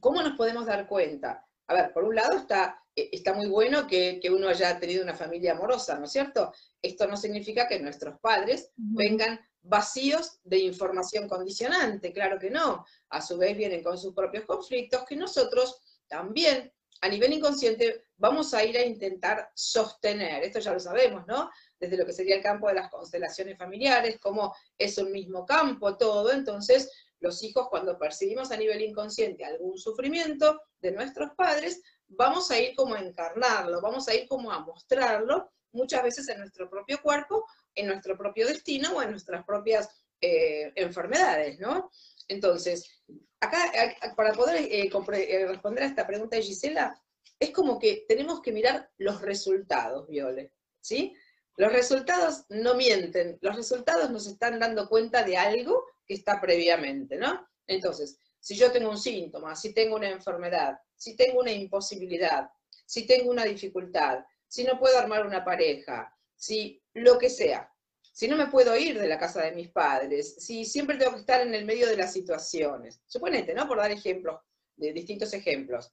[0.00, 1.46] ¿cómo nos podemos dar cuenta?
[1.66, 5.14] A ver, por un lado está, eh, está muy bueno que, uno haya tenido una
[5.14, 6.52] familia amorosa, ¿no es cierto?
[6.80, 12.86] Esto no significa que nuestros padres vengan vacíos de información condicionante, claro que no.
[13.10, 18.52] A su vez vienen con sus propios conflictos que nosotros también a nivel inconsciente vamos
[18.54, 21.50] a ir a intentar sostener, esto ya lo sabemos, ¿no?
[21.78, 25.96] Desde lo que sería el campo de las constelaciones familiares, como es un mismo campo,
[25.96, 32.50] todo, entonces los hijos cuando percibimos a nivel inconsciente algún sufrimiento de nuestros padres, vamos
[32.50, 36.68] a ir como a encarnarlo, vamos a ir como a mostrarlo, muchas veces en nuestro
[36.68, 39.88] propio cuerpo, en nuestro propio destino o en nuestras propias
[40.20, 41.90] eh, enfermedades, ¿no?
[42.28, 43.02] Entonces,
[43.40, 43.72] acá,
[44.16, 47.00] para poder eh, eh, responder a esta pregunta de Gisela,
[47.38, 51.14] es como que tenemos que mirar los resultados, Viole, ¿sí?
[51.56, 57.16] Los resultados no mienten, los resultados nos están dando cuenta de algo que está previamente,
[57.16, 57.46] ¿no?
[57.66, 62.50] Entonces, si yo tengo un síntoma, si tengo una enfermedad, si tengo una imposibilidad,
[62.86, 67.70] si tengo una dificultad, si no puedo armar una pareja, si lo que sea,
[68.18, 71.20] si no me puedo ir de la casa de mis padres, si siempre tengo que
[71.20, 73.00] estar en el medio de las situaciones.
[73.06, 73.68] Suponete, ¿no?
[73.68, 74.40] Por dar ejemplos,
[74.74, 75.92] de distintos ejemplos.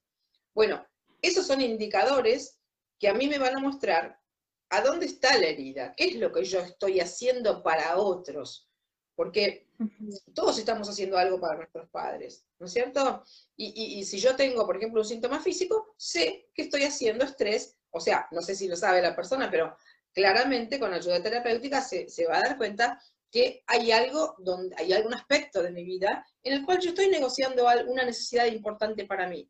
[0.51, 0.83] Bueno,
[1.21, 2.57] esos son indicadores
[2.97, 4.19] que a mí me van a mostrar
[4.69, 8.71] a dónde está la herida, qué es lo que yo estoy haciendo para otros.
[9.13, 9.67] Porque
[10.33, 13.23] todos estamos haciendo algo para nuestros padres, ¿no es cierto?
[13.55, 17.77] Y, y, si yo tengo, por ejemplo, un síntoma físico, sé que estoy haciendo estrés,
[17.91, 19.77] o sea, no sé si lo sabe la persona, pero
[20.15, 22.99] claramente con ayuda terapéutica se, va a dar cuenta
[23.30, 27.10] que hay algo, donde, hay algún aspecto de mi vida en el cual yo estoy
[27.10, 29.47] negociando una necesidad importante para mí.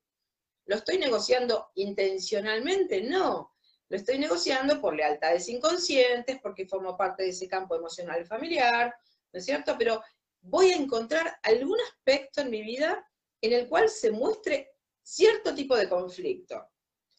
[0.65, 3.03] ¿Lo estoy negociando intencionalmente?
[3.03, 3.53] No.
[3.87, 8.91] Lo estoy negociando por lealtades inconscientes, porque formo parte de ese campo emocional familiar,
[9.31, 9.75] ¿no es cierto?
[9.77, 10.01] Pero
[10.41, 13.07] voy a encontrar algún aspecto en mi vida
[13.39, 14.71] en el cual se muestre
[15.03, 16.67] cierto tipo de conflicto.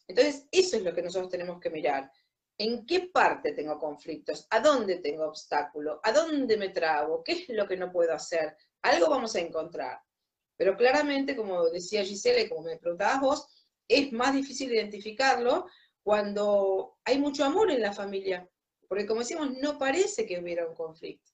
[0.05, 2.11] Entonces, eso es lo que nosotros tenemos que mirar.
[2.59, 4.47] ¿En qué parte tengo conflictos?
[4.49, 5.99] ¿A dónde tengo obstáculo?
[6.03, 7.23] ¿A dónde me trago?
[7.23, 8.55] ¿Qué es lo que no puedo hacer?
[8.81, 10.01] Algo vamos a encontrar.
[10.55, 13.47] Pero claramente, como decía Gisela y como me preguntabas vos,
[13.87, 15.67] es más difícil identificarlo
[16.01, 18.49] cuando hay mucho amor en la familia.
[18.87, 21.31] Porque como decimos, no parece que hubiera un conflicto,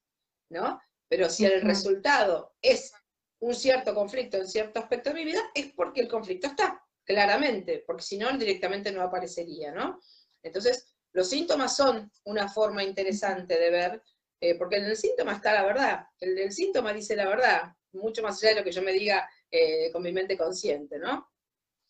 [0.49, 0.81] ¿no?
[1.07, 2.91] Pero si el resultado es
[3.39, 7.83] un cierto conflicto en cierto aspecto de mi vida, es porque el conflicto está, claramente,
[7.85, 9.99] porque si no, directamente no aparecería, ¿no?
[10.41, 14.03] Entonces, los síntomas son una forma interesante de ver,
[14.41, 18.41] eh, porque en el síntoma está la verdad, el, síntoma dice la verdad, mucho más
[18.41, 21.31] allá de lo que yo me diga eh, con mi mente consciente, ¿no?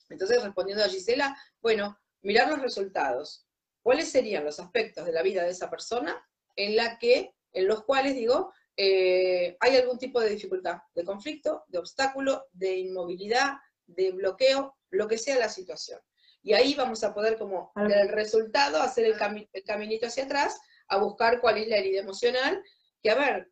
[0.10, 3.48] Entonces, respondiendo a Gisela, bueno, mirar los resultados.
[3.82, 6.24] ¿Cuáles serían los aspectos de la vida de esa persona
[6.56, 11.64] en, la que, en los cuales, digo, eh, hay algún tipo de dificultad, de conflicto,
[11.68, 13.54] de obstáculo, de inmovilidad,
[13.88, 16.00] de bloqueo, lo que sea la situación.
[16.44, 21.40] Y ahí vamos a poder como del resultado hacer el, caminito hacia atrás, a buscar
[21.40, 22.62] cuál es la herida emocional,
[23.02, 23.52] que a ver,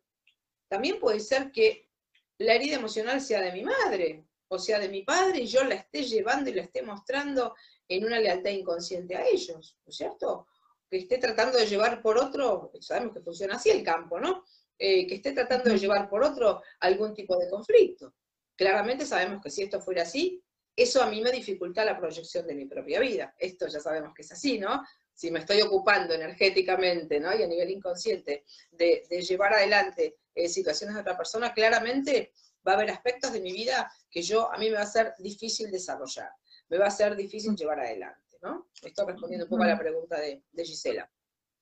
[0.68, 1.88] también puede ser que
[2.36, 5.76] la herida emocional sea de mi madre, o sea de mi padre, y yo la
[5.76, 7.54] esté llevando y la esté mostrando
[7.88, 10.46] en una lealtad inconsciente a ellos, ¿no es cierto?
[10.90, 14.44] Que esté tratando de llevar por otro, sabemos que funciona así el campo, ¿no?
[14.78, 18.14] Eh, que esté tratando de llevar por otro algún tipo de conflicto.
[18.54, 20.42] Claramente sabemos que si esto fuera así,
[20.76, 23.34] eso a mí me dificulta la proyección de mi propia vida.
[23.38, 24.82] Esto ya sabemos que es así, ¿no?
[25.12, 27.34] Si me estoy ocupando energéticamente, ¿no?
[27.34, 32.32] Y a nivel inconsciente de, llevar adelante eh, situaciones de otra persona, claramente
[32.66, 35.14] va a haber aspectos de mi vida que yo, a mí me va a ser
[35.18, 36.30] difícil desarrollar,
[36.68, 38.70] me va a ser difícil llevar adelante, ¿no?
[38.80, 41.10] Estoy respondiendo un poco a la pregunta de, Gisela.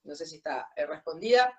[0.04, 1.52] No sé si está eh, respondida,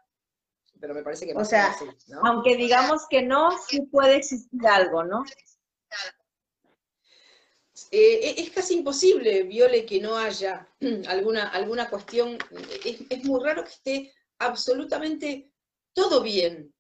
[0.79, 1.33] pero me parece que...
[1.33, 1.75] O sea,
[2.23, 5.23] aunque digamos que no, sí puede existir algo, ¿no?
[7.91, 10.67] Eh, es casi imposible, Viole, que no haya
[11.07, 12.37] alguna, alguna cuestión,
[12.83, 15.51] es, muy raro que esté absolutamente
[15.93, 16.73] todo bien.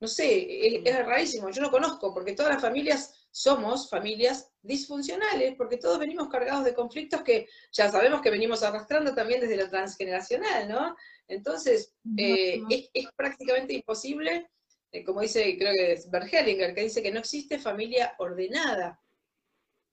[0.00, 5.76] No sé, es, rarísimo, yo no conozco, porque todas las familias somos familias disfuncionales, porque
[5.76, 10.68] todos venimos cargados de conflictos que ya sabemos que venimos arrastrando también desde lo transgeneracional,
[10.68, 10.96] ¿no?
[11.26, 12.62] Entonces, eh,
[12.94, 14.50] es, prácticamente imposible,
[14.92, 19.00] eh, como dice, creo que es Bergelinger, que dice que no existe familia ordenada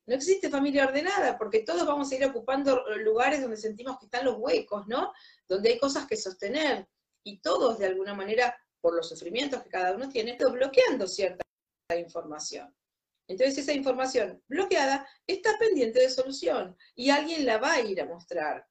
[0.08, 4.26] No existe familia ordenada, porque todos vamos a ir ocupando lugares donde sentimos que están
[4.26, 5.12] los huecos, ¿no?
[5.48, 6.88] Donde hay cosas que sostener,
[7.24, 11.44] y todos de alguna manera, por los sufrimientos que cada uno tiene, bloqueando cierta
[11.98, 12.74] información.
[13.28, 18.06] Entonces esa información bloqueada está pendiente de solución y alguien la va a ir a
[18.06, 18.68] mostrar.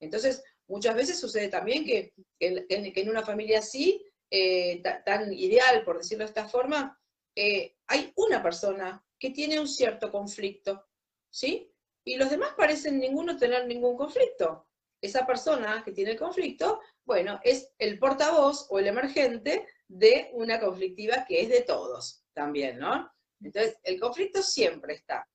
[0.00, 6.24] Entonces, muchas veces sucede también que, en una familia así, eh, tan ideal, por decirlo
[6.24, 6.98] de esta forma,
[7.36, 10.88] eh, hay una persona que tiene un cierto conflicto,
[11.30, 11.72] ¿sí?
[12.04, 14.66] Y los demás parecen ninguno tener ningún conflicto.
[15.00, 20.58] Esa persona que tiene el conflicto, bueno, es el portavoz o el emergente de una
[20.58, 23.10] conflictiva que es de todos también, ¿no?
[23.42, 25.28] Entonces, el conflicto siempre está.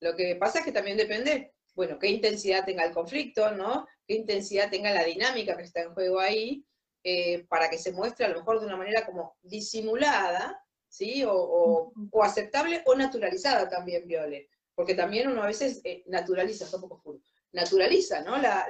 [0.00, 3.86] Lo que pasa es que también depende, bueno, qué intensidad tenga el conflicto, ¿no?
[4.06, 6.66] Qué intensidad tenga la dinámica que está en juego ahí,
[7.04, 11.24] eh, para que se muestre a lo mejor de una manera como disimulada, ¿sí?
[11.26, 11.90] O,
[12.22, 14.50] aceptable o naturalizada también, Viole.
[14.74, 17.20] Porque también uno a veces eh, naturaliza, está un poco oscuro,
[17.52, 18.36] naturaliza, ¿no?
[18.36, 18.66] La,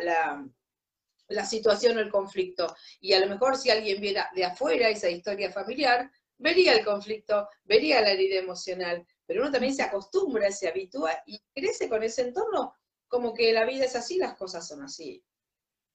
[1.29, 2.75] la, situación o el conflicto.
[3.01, 7.49] Y a lo mejor si alguien viera de afuera esa historia familiar, vería el conflicto,
[7.65, 12.23] vería la herida emocional, pero uno también se acostumbra, se habitúa y crece con ese
[12.23, 12.75] entorno
[13.09, 15.25] como que la vida es así, las cosas son así.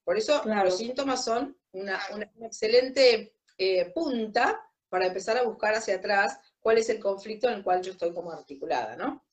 [0.03, 1.99] Por eso los síntomas son una,
[2.41, 7.63] excelente eh, punta para empezar a buscar hacia atrás cuál es el conflicto en el
[7.63, 9.23] cual yo estoy como articulada, ¿no?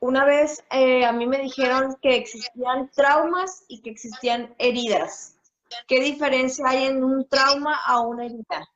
[0.00, 5.36] Una vez eh, a mí me dijeron que existían traumas y que existían heridas.
[5.86, 8.68] ¿Qué diferencia hay en un trauma a una herida?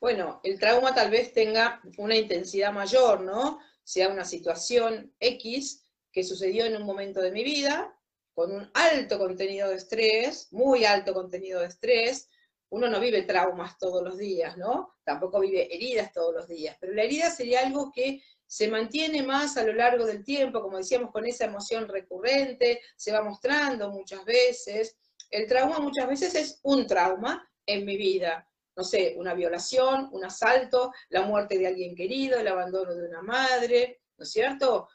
[0.00, 3.60] Bueno, el trauma tal vez tenga una intensidad mayor, ¿no?
[3.84, 7.96] Sea una situación X que sucedió en un momento de mi vida,
[8.34, 12.28] con un alto contenido de estrés, muy alto contenido de estrés,
[12.72, 14.94] uno no vive traumas todos los días, ¿no?
[15.04, 19.58] Tampoco vive heridas todos los días, pero la herida sería algo que se mantiene más
[19.58, 24.24] a lo largo del tiempo, como decíamos, con esa emoción recurrente, se va mostrando muchas
[24.24, 24.96] veces.
[25.30, 30.24] El trauma muchas veces es un trauma en mi vida, no sé, una violación, un
[30.24, 34.88] asalto, la muerte de alguien querido, el abandono de una madre, ¿no es cierto?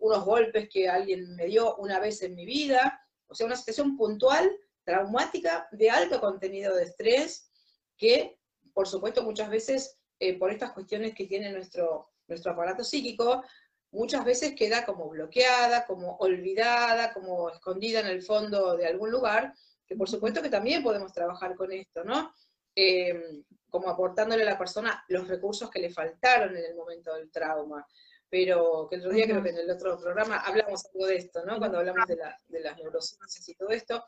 [0.00, 3.96] Unos golpes que alguien me dio una vez en mi vida, o sea, una situación
[3.96, 4.50] puntual
[4.84, 7.50] traumática de alto contenido de estrés,
[7.96, 8.38] que
[8.72, 13.42] por supuesto muchas veces eh, por estas cuestiones que tiene nuestro, nuestro aparato psíquico,
[13.90, 19.54] muchas veces queda como bloqueada, como olvidada, como escondida en el fondo de algún lugar,
[19.86, 22.32] que por supuesto que también podemos trabajar con esto, ¿no?
[22.74, 27.30] Eh, como aportándole a la persona los recursos que le faltaron en el momento del
[27.30, 27.86] trauma.
[28.28, 31.44] Pero que el otro día creo que en el otro programa hablamos algo de esto,
[31.44, 31.58] ¿no?
[31.58, 32.16] Cuando hablamos de,
[32.48, 34.04] de las neurociencias y todo esto,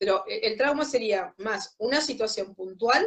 [0.00, 3.06] pero eh, el trauma sería más una situación puntual,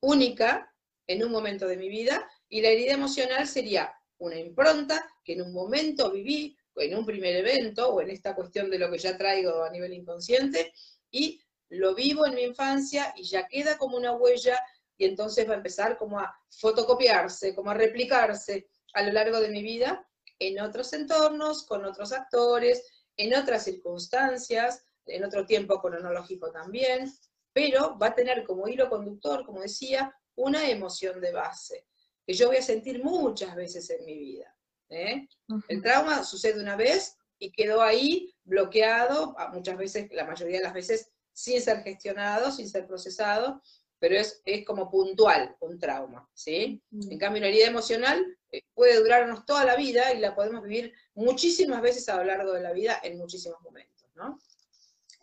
[0.00, 0.74] única,
[1.06, 5.42] en un momento de mi vida, y la herida emocional sería una impronta que en
[5.42, 9.16] un momento viví, en un primer evento, o en esta cuestión de lo que ya
[9.16, 10.72] traigo a nivel inconsciente,
[11.08, 14.58] y lo vivo en mi infancia y ya queda como una huella,
[14.98, 19.48] y entonces va a empezar como a fotocopiarse, como a replicarse a lo largo de
[19.48, 20.04] mi vida
[20.40, 22.82] en otros entornos, con otros actores,
[23.16, 27.12] en otras circunstancias, en otro tiempo cronológico también,
[27.52, 31.86] pero va a tener como hilo conductor, como decía, una emoción de base,
[32.26, 34.54] que yo voy a sentir muchas veces en mi vida.
[34.88, 35.28] ¿eh?
[35.68, 40.74] El trauma sucede una vez y quedó ahí bloqueado, muchas veces, la mayoría de las
[40.74, 43.60] veces, sin ser gestionado, sin ser procesado,
[43.98, 46.82] pero es, es como puntual un trauma, ¿sí?
[46.92, 50.92] En cambio, una herida emocional eh, puede durarnos toda la vida y la podemos vivir
[51.14, 54.38] muchísimas veces a lo largo de la vida en muchísimos momentos, ¿no?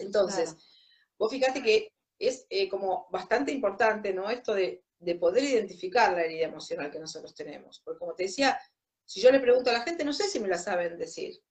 [0.02, 0.56] Entonces,
[1.18, 4.30] vos fíjate que es eh, como bastante importante, ¿no?
[4.30, 4.84] Esto de,
[5.20, 7.82] poder identificar la herida emocional que nosotros tenemos.
[7.84, 8.60] Porque como te decía,
[9.04, 11.42] si yo le pregunto a la gente, no sé si me la saben decir.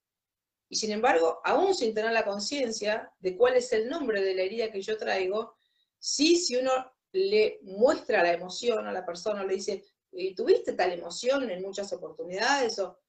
[0.69, 4.43] Y sin embargo, aún sin tener la conciencia de cuál es el nombre de la
[4.43, 5.57] herida que yo traigo,
[5.99, 6.71] sí, si uno
[7.11, 9.85] le muestra la emoción a la persona, le dice,
[10.37, 12.79] ¿tuviste tal emoción en muchas oportunidades?
[12.79, 13.01] O,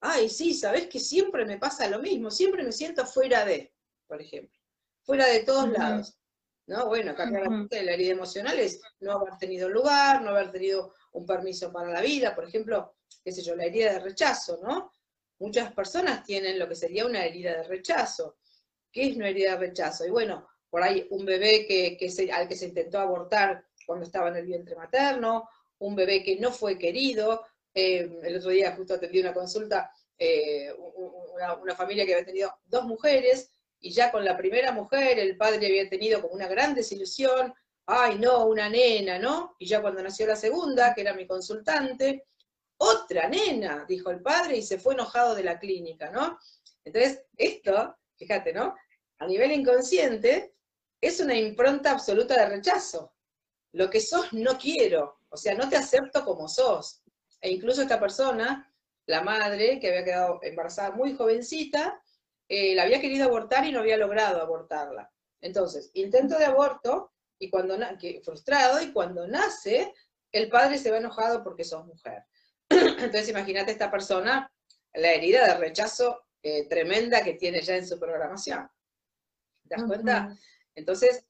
[0.00, 3.74] ay, sí, sabes que siempre me pasa lo mismo, siempre me siento fuera de,
[4.06, 4.57] por ejemplo
[5.08, 6.18] fuera de todos lados.
[6.66, 6.86] ¿no?
[6.86, 11.24] Bueno, acá claramente la herida emocional es no haber tenido lugar, no haber tenido un
[11.24, 12.94] permiso para la vida, por ejemplo,
[13.24, 14.92] qué sé yo, la herida de rechazo, ¿no?
[15.38, 18.36] Muchas personas tienen lo que sería una herida de rechazo.
[18.92, 20.04] ¿Qué es una herida de rechazo?
[20.04, 24.28] Y bueno, por ahí un bebé que, se, al que se intentó abortar cuando estaba
[24.28, 25.48] en el vientre materno,
[25.78, 27.46] un bebé que no fue querido.
[27.72, 30.70] Eh, el otro día justo atendí una consulta, eh,
[31.32, 35.36] una, una, familia que había tenido dos mujeres, y ya con la primera mujer el
[35.36, 37.54] padre había tenido como una gran desilusión,
[37.86, 39.56] ay no, una nena, ¿no?
[39.58, 42.26] Y ya cuando nació la segunda, que era mi consultante,
[42.78, 46.38] otra nena, dijo el padre y se fue enojado de la clínica, ¿no?
[46.84, 48.74] Entonces, esto, fíjate, ¿no?
[49.18, 50.54] A nivel inconsciente,
[51.00, 53.14] es una impronta absoluta de rechazo.
[53.72, 57.02] Lo que sos no quiero, o sea, no te acepto como sos.
[57.40, 58.72] E incluso esta persona,
[59.06, 62.00] la madre, que había quedado embarazada muy jovencita,
[62.48, 65.12] eh, la había querido abortar y no había logrado abortarla.
[65.40, 67.78] Entonces, intento de aborto, y cuando
[68.24, 69.94] frustrado, y cuando nace,
[70.32, 72.24] el padre se va enojado porque sos mujer.
[72.68, 74.52] Entonces, imagínate esta persona,
[74.94, 78.68] la herida de rechazo eh, tremenda que tiene ya en su programación.
[79.68, 80.36] ¿Te das cuenta?
[80.74, 81.26] Entonces,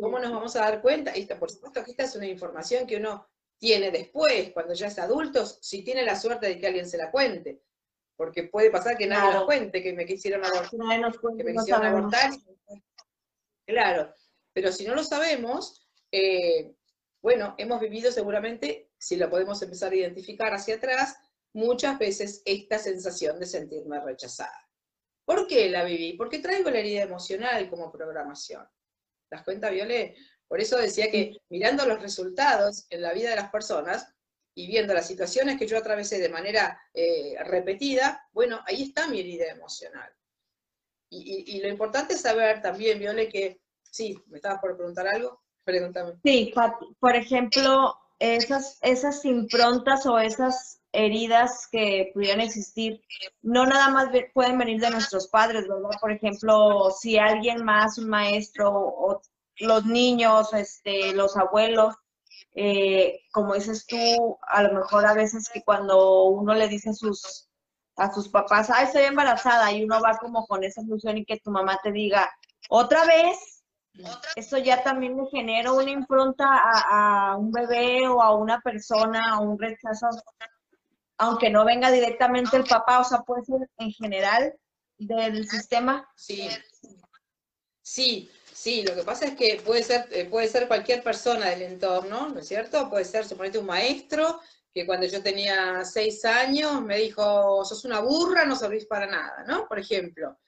[0.00, 1.12] ¿cómo nos vamos a dar cuenta?
[1.12, 4.98] Esta, por supuesto que esta es una información que uno tiene después, cuando ya es
[4.98, 7.62] adulto, si tiene la suerte de que alguien se la cuente.
[8.16, 10.70] Porque puede pasar que nadie nos cuente que me quisieron abortar.
[11.36, 12.30] que me quisieron abortar.
[13.66, 14.14] Claro,
[14.52, 16.74] pero si no lo sabemos, eh,
[17.20, 21.16] bueno, hemos vivido seguramente, si lo podemos empezar a identificar hacia atrás,
[21.52, 24.66] muchas veces esta sensación de sentirme rechazada.
[25.24, 26.12] ¿Por qué la viví?
[26.12, 28.64] Porque traigo la herida emocional como programación.
[29.28, 30.14] ¿Te das cuenta, Viole?
[30.46, 34.14] Por eso decía que mirando los resultados en la vida de las personas
[34.58, 39.20] y viendo las situaciones que yo atravesé de manera eh, repetida, bueno, ahí está mi
[39.20, 40.10] herida emocional.
[41.10, 46.14] Y, lo importante es saber también, Viole, que, sí, me estabas por preguntar algo, pregúntame.
[46.24, 46.52] Sí,
[46.98, 53.02] por ejemplo, esas, esas improntas o esas heridas que pudieran existir,
[53.42, 55.90] no nada más pueden venir de nuestros padres, ¿verdad?
[56.00, 59.20] Por ejemplo, si alguien más, un maestro o
[59.58, 61.94] los niños, este, los abuelos,
[62.58, 66.94] eh, como dices tú, a lo mejor a veces que cuando uno le dice a
[66.94, 67.50] sus,
[67.96, 71.38] a sus papás, ay, estoy embarazada, y uno va como con esa ilusión y que
[71.38, 72.30] tu mamá te diga,
[72.70, 73.62] otra vez,
[74.36, 79.34] eso ya también me genera una impronta a, a, un bebé o a una persona,
[79.34, 80.08] a un rechazo,
[81.18, 84.54] aunque no venga directamente el papá, o sea, puede ser en general
[84.96, 86.08] del sistema.
[86.14, 86.48] Sí,
[87.82, 91.60] sí, Sí, lo que pasa es que puede ser, eh, puede ser cualquier persona del
[91.60, 92.88] entorno, ¿no es cierto?
[92.88, 94.40] Puede ser, suponete, un maestro
[94.72, 99.44] que cuando yo tenía seis años me dijo, sos una burra, no servís para nada,
[99.46, 99.68] ¿no?
[99.68, 100.38] Por ejemplo,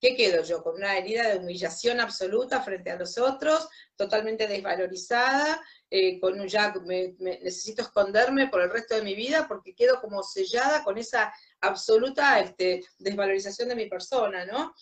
[0.00, 0.60] ¿qué quedo yo?
[0.64, 6.48] Con una herida de humillación absoluta frente a los otros, totalmente desvalorizada, eh, con un
[6.48, 6.74] ya
[7.20, 12.40] necesito esconderme por el resto de mi vida porque quedo como sellada con esa absoluta
[12.40, 14.74] este, desvalorización de mi persona, ¿no?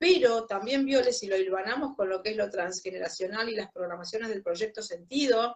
[0.00, 4.30] Pero también Viole, si lo hilvanamos con lo que es lo transgeneracional y las programaciones
[4.30, 5.54] del proyecto sentido,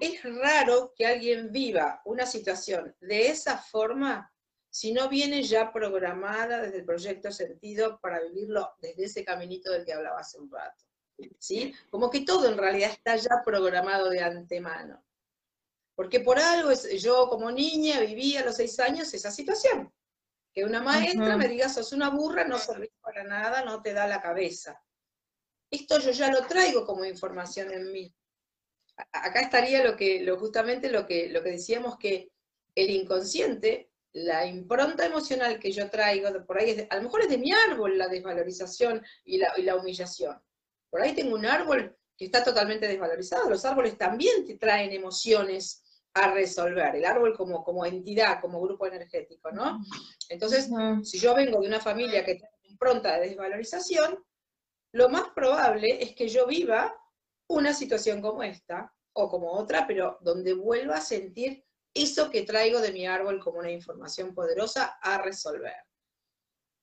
[0.00, 4.32] es raro que alguien viva una situación de esa forma
[4.70, 9.84] si no viene ya programada desde el proyecto sentido para vivirlo desde ese caminito del
[9.84, 10.84] que hablaba hace un rato.
[11.40, 11.74] ¿sí?
[11.90, 15.04] Como que todo en realidad está ya programado de antemano.
[15.96, 19.92] Porque por algo yo como niña viví a los seis años esa situación.
[20.56, 24.06] Que una maestra me diga, sos una burra, no servís para nada, no te da
[24.06, 24.82] la cabeza.
[25.70, 28.14] Esto yo ya lo traigo como información en mí.
[29.12, 32.32] Acá estaría lo que, lo, justamente lo que, lo que decíamos que
[32.74, 37.36] el inconsciente, la impronta emocional que yo traigo, por ahí a lo mejor es de
[37.36, 40.40] mi árbol la desvalorización y la, y la humillación.
[40.88, 43.50] Por ahí tengo un árbol que está totalmente desvalorizado.
[43.50, 45.84] Los árboles también te traen emociones
[46.16, 49.78] a resolver, el árbol como, como entidad, como grupo energético, ¿no?
[50.30, 50.70] Entonces,
[51.02, 54.24] si yo vengo de una familia que tiene impronta de desvalorización,
[54.92, 56.98] lo más probable es que yo viva
[57.48, 61.62] una situación como esta, o como otra, pero donde vuelva a sentir
[61.92, 65.84] eso que traigo de mi árbol como una información poderosa a resolver,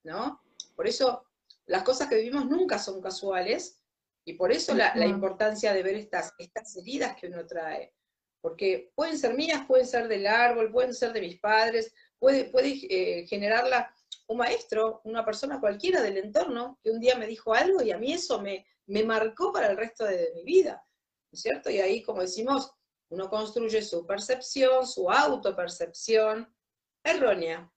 [0.03, 0.43] ¿no?
[0.75, 1.25] Por eso,
[1.65, 3.81] las cosas que vivimos nunca son casuales,
[4.25, 7.95] y por eso la, la importancia de ver estas, estas heridas que uno trae
[8.43, 12.77] porque pueden ser mías, pueden ser del árbol, pueden ser de mis padres, puede, puede
[12.89, 13.95] eh, generarla
[14.27, 17.97] un maestro, una persona cualquiera del entorno, que un día me dijo algo y a
[17.97, 20.85] mí eso me, me marcó para el resto de, mi vida,
[21.31, 21.69] ¿no es cierto?
[21.69, 22.69] Y ahí, como decimos,
[23.07, 26.53] uno construye su percepción, su autopercepción
[27.01, 27.71] errónea.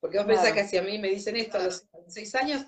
[0.00, 2.64] Porque vos pensás que si a mí me dicen esto a los seis años,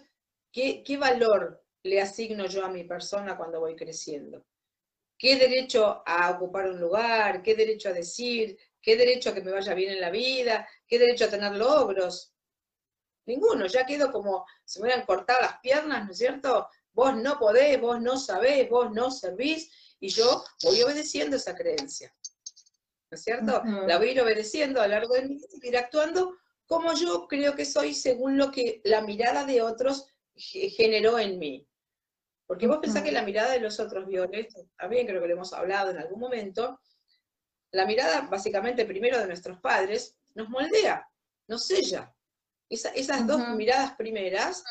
[0.53, 4.45] ¿qué, ¿qué valor le asigno yo a mi persona cuando voy creciendo?
[5.19, 7.43] ¿Qué derecho a ocupar un lugar?
[7.43, 8.57] ¿Qué derecho a decir?
[8.81, 10.69] ¿Qué derecho a que me vaya bien en la vida?
[10.87, 12.33] ¿Qué derecho a tener logros?
[13.27, 16.69] Ninguno, ya quedo como se me hubieran cortado las piernas, ¿no es cierto?
[16.93, 22.15] Vos no podés, vos no sabés, vos no servís, y yo voy obedeciendo esa creencia.
[23.11, 23.63] ¿No es cierto?
[23.87, 26.95] La voy a ir obedeciendo a lo largo de mi vida y ir actuando como
[26.95, 30.07] yo creo que soy según lo que la mirada de otros
[30.37, 31.68] generó en mí.
[32.49, 35.53] Porque vos pensás que la mirada de los otros, Violet, también creo que lo hemos
[35.53, 36.81] hablado en algún momento,
[37.73, 41.07] la mirada básicamente primero de nuestros padres nos moldea,
[41.47, 42.11] nos sella.
[42.71, 44.65] esas dos miradas primeras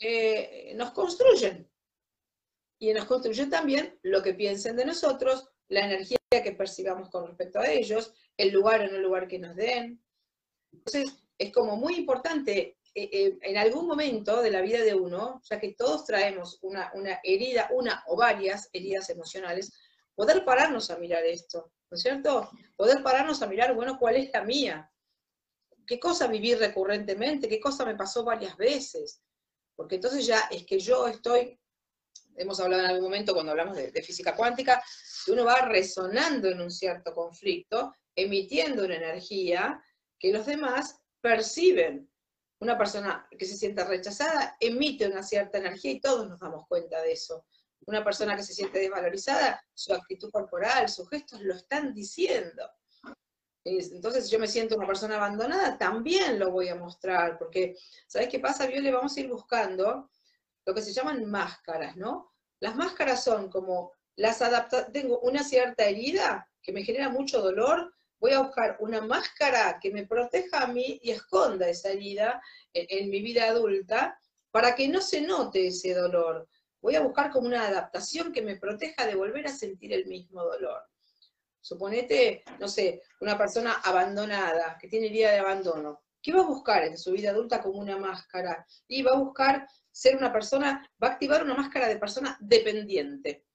[0.00, 1.70] eh, nos construyen.
[2.80, 7.58] Y nos construyen también lo que piensen de nosotros, la energía que percibamos con respecto
[7.58, 10.02] a ellos, el lugar o no lugar que nos den.
[10.72, 15.40] Entonces, es como muy importante eh, eh, en algún momento de la vida de uno,
[15.48, 19.72] ya que todos traemos una, una herida, una o varias heridas emocionales,
[20.16, 22.50] poder pararnos a mirar esto, ¿no es cierto?
[22.74, 24.90] Poder pararnos a mirar, bueno, ¿cuál es la mía?
[25.86, 27.48] ¿Qué cosa viví recurrentemente?
[27.48, 29.22] ¿Qué cosa me pasó varias veces?
[29.76, 31.56] Porque entonces ya es que yo estoy,
[32.34, 34.82] hemos hablado en algún momento cuando hablamos de, de física cuántica,
[35.24, 39.80] que uno va resonando en un cierto conflicto, emitiendo una energía
[40.18, 42.07] que los demás perciben.
[42.60, 47.00] Una persona que se sienta rechazada emite una cierta energía y todos nos damos cuenta
[47.00, 47.46] de eso.
[47.86, 52.68] Una persona que se siente desvalorizada, su actitud corporal, sus gestos lo están diciendo.
[53.64, 58.28] Entonces, si yo me siento una persona abandonada, también lo voy a mostrar, porque, ¿sabes
[58.28, 60.10] qué pasa, Le Vamos a ir buscando
[60.64, 62.32] lo que se llaman máscaras, ¿no?
[62.60, 67.94] Las máscaras son como las adaptaciones, tengo una cierta herida que me genera mucho dolor,
[68.20, 72.42] voy a buscar una máscara que me proteja a mí y esconda esa herida
[72.72, 76.48] en, mi vida adulta para que no se note ese dolor.
[76.80, 80.42] Voy a buscar como una adaptación que me proteja de volver a sentir el mismo
[80.42, 80.82] dolor.
[81.60, 86.02] Suponete, no sé, una persona abandonada, que tiene herida de abandono.
[86.22, 88.66] ¿Qué va a buscar en su vida adulta como una máscara?
[88.86, 93.47] Y va a buscar ser una persona, va a activar una máscara de persona dependiente.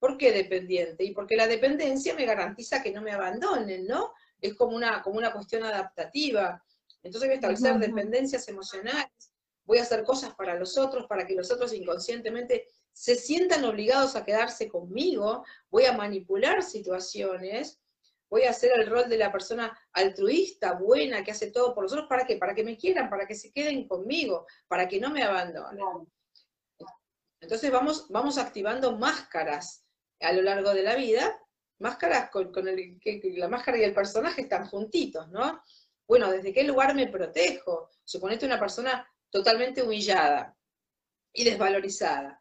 [0.00, 1.04] ¿Por qué dependiente?
[1.04, 4.14] Y porque la dependencia me garantiza que no me abandonen, ¿no?
[4.40, 6.64] Es como una, como una cuestión adaptativa.
[7.02, 9.32] Entonces voy a establecer dependencias emocionales,
[9.64, 14.16] voy a hacer cosas para los otros, para que los otros inconscientemente se sientan obligados
[14.16, 17.78] a quedarse conmigo, voy a manipular situaciones,
[18.30, 21.92] voy a hacer el rol de la persona altruista, buena, que hace todo por los
[21.92, 22.36] otros, ¿para qué?
[22.36, 25.84] Para que me quieran, para que se queden conmigo, para que no me abandonen.
[27.40, 29.84] Entonces vamos, vamos activando máscaras
[30.20, 31.38] a lo largo de la vida,
[31.78, 35.62] máscaras con, el, que, la máscara y el personaje están juntitos, ¿no?
[36.06, 37.88] Bueno, ¿desde qué lugar me protejo?
[38.04, 40.56] Suponete una persona totalmente humillada
[41.32, 42.40] y desvalorizada.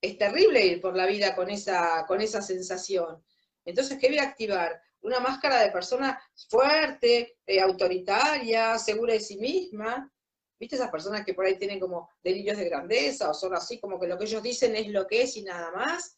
[0.00, 3.24] Es terrible ir por la vida con esa, con esa sensación.
[3.64, 4.80] Entonces, ¿qué voy a activar?
[5.00, 10.12] Una máscara de persona fuerte, eh, autoritaria, segura de sí misma.
[10.58, 13.98] ¿Viste esas personas que por ahí tienen como delirios de grandeza o son así como
[13.98, 16.16] que lo que ellos dicen es lo que es y nada más?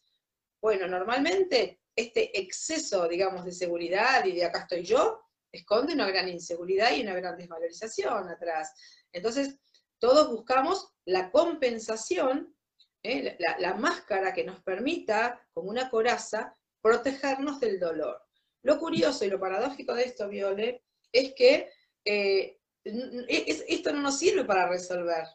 [0.61, 6.27] Bueno, normalmente este exceso, digamos, de seguridad y de acá estoy yo, esconde una gran
[6.29, 8.73] inseguridad y una gran desvalorización atrás.
[9.11, 9.57] Entonces,
[9.99, 12.55] todos buscamos la compensación,
[13.03, 13.37] ¿eh?
[13.59, 18.21] la, máscara que nos permita, como una coraza, protegernos del dolor.
[18.63, 21.71] Lo curioso y lo paradójico de esto, Viole, es que
[22.05, 25.25] eh, esto no nos sirve para resolver.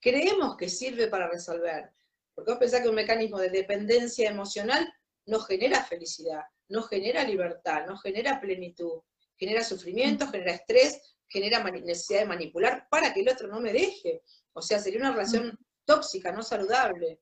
[0.00, 1.92] Creemos que sirve para resolver,
[2.36, 4.92] porque vos pensás que un mecanismo de dependencia emocional
[5.24, 9.00] no genera felicidad, no genera libertad, no genera plenitud,
[9.38, 14.22] genera sufrimiento, genera estrés, genera necesidad de manipular para que el otro no me deje.
[14.52, 17.20] O sea, sería una relación tóxica, no saludable.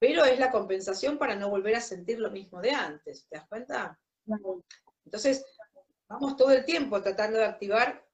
[0.00, 3.46] Pero es la compensación para no volver a sentir lo mismo de antes, ¿te das
[3.48, 4.00] cuenta?
[5.04, 5.44] Entonces,
[6.08, 8.04] vamos todo el tiempo tratando de activar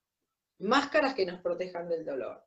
[0.58, 2.44] máscaras que nos protejan del dolor.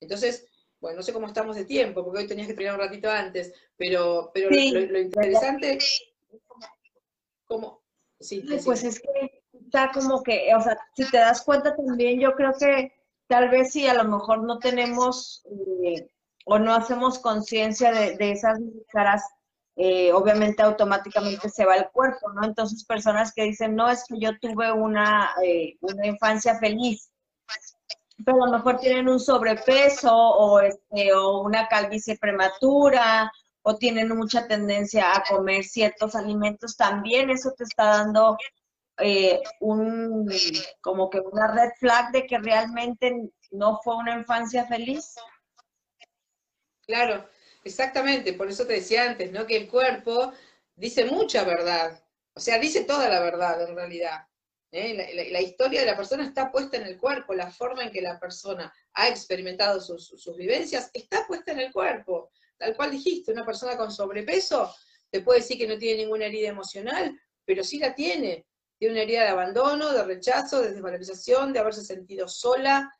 [0.00, 0.46] Entonces,
[0.80, 3.52] bueno, no sé cómo estamos de tiempo, porque hoy tenías que terminar un ratito antes,
[3.76, 6.02] pero, pero lo, interesante es
[7.46, 7.82] como...
[8.20, 12.34] Sí, pues es que está como que, o sea, si te das cuenta también, yo
[12.34, 12.92] creo que
[13.28, 15.44] tal vez si a lo mejor no tenemos
[15.84, 16.08] eh,
[16.44, 18.58] o no hacemos conciencia de, esas
[18.90, 19.22] caras,
[19.76, 22.44] eh, obviamente automáticamente se va el cuerpo, ¿no?
[22.44, 27.10] Entonces personas que dicen, no, es que yo tuve una, eh, una infancia feliz,
[28.24, 33.30] pero a lo mejor tienen un sobrepeso o, este, o una calvicie prematura
[33.62, 38.36] o tienen mucha tendencia a comer ciertos alimentos, también eso te está dando
[38.98, 40.28] eh, un
[40.80, 45.14] como que una red flag de que realmente no fue una infancia feliz.
[46.86, 47.28] Claro,
[47.62, 49.46] exactamente, por eso te decía antes, ¿no?
[49.46, 50.32] Que el cuerpo
[50.74, 52.02] dice mucha verdad,
[52.34, 54.26] o sea, dice toda la verdad en realidad.
[54.72, 55.30] ¿Eh?
[55.32, 58.18] La, historia de la persona está puesta en el cuerpo, la forma en que la
[58.18, 62.30] persona ha experimentado sus, vivencias está puesta en el cuerpo.
[62.56, 64.74] Tal cual dijiste, una persona con sobrepeso
[65.10, 68.46] te puede decir que no tiene ninguna herida emocional, pero sí la tiene.
[68.78, 72.92] Tiene una herida de abandono, de rechazo, de desvalorización, de haberse sentido sola.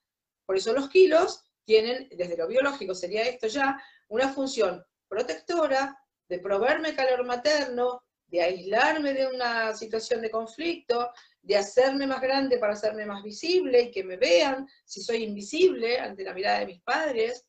[0.46, 5.98] Por eso los kilos tienen, desde lo biológico sería esto ya, una función protectora,
[6.28, 11.10] de proveerme calor materno, de aislarme de una situación de conflicto,
[11.42, 15.98] de hacerme más grande para hacerme más visible y que me vean si soy invisible
[15.98, 17.46] ante la mirada de mis padres.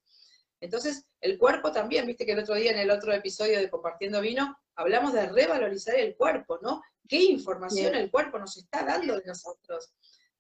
[0.62, 4.22] Entonces, el cuerpo también, viste que el otro día en el otro episodio de Compartiendo
[4.22, 6.82] Vino, hablamos de revalorizar el cuerpo, ¿no?
[7.08, 9.92] ¿Qué información el cuerpo nos está dando de nosotros?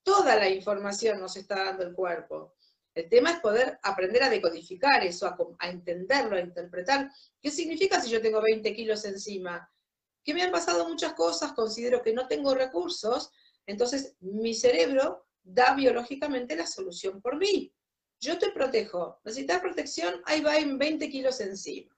[0.03, 2.55] Toda la información nos está dando el cuerpo.
[2.93, 7.11] El tema es poder aprender a decodificar eso, a, a, entenderlo, a interpretar.
[7.41, 9.69] ¿Qué significa si yo tengo 20 kilos encima?
[10.23, 13.31] Que me han pasado muchas cosas, considero que no tengo recursos,
[13.69, 17.71] entonces mi cerebro da biológicamente la solución por mí.
[18.19, 21.95] Yo te protejo, necesitas protección, ahí va en 20 kilos encima,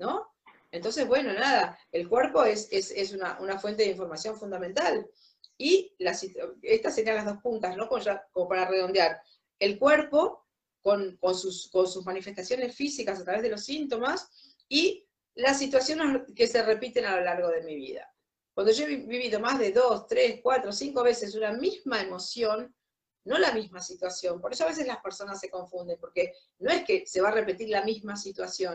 [0.00, 0.34] ¿no?
[0.72, 5.08] Entonces, bueno, nada, el cuerpo es, es, una, fuente de información fundamental.
[5.56, 7.88] Y estas serían las dos puntas, ¿no?
[7.88, 9.20] Como, para redondear.
[9.60, 10.44] El cuerpo,
[10.82, 14.28] con, sus, con sus manifestaciones físicas a través de los síntomas,
[14.68, 18.12] y las situaciones que se repiten a lo largo de mi vida.
[18.56, 22.74] Cuando yo he vivido más de dos, tres, cuatro, cinco veces una misma emoción,
[23.26, 26.82] no la misma situación, por eso a veces las personas se confunden, porque no es
[26.86, 28.74] que se va a repetir la misma situación,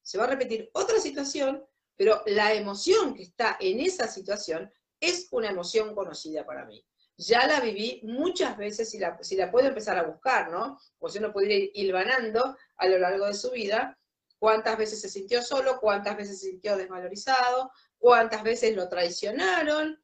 [0.00, 1.62] se va a repetir otra situación,
[1.94, 6.82] pero la emoción que está en esa situación es una emoción conocida para mí.
[7.18, 10.80] Ya la viví muchas veces y la, si la puedo empezar a buscar, ¿no?
[11.00, 13.98] O si uno puede ir hilvanando a lo largo de su vida,
[14.38, 20.00] cuántas veces se sintió solo, cuántas veces se sintió desvalorizado, cuántas veces lo traicionaron.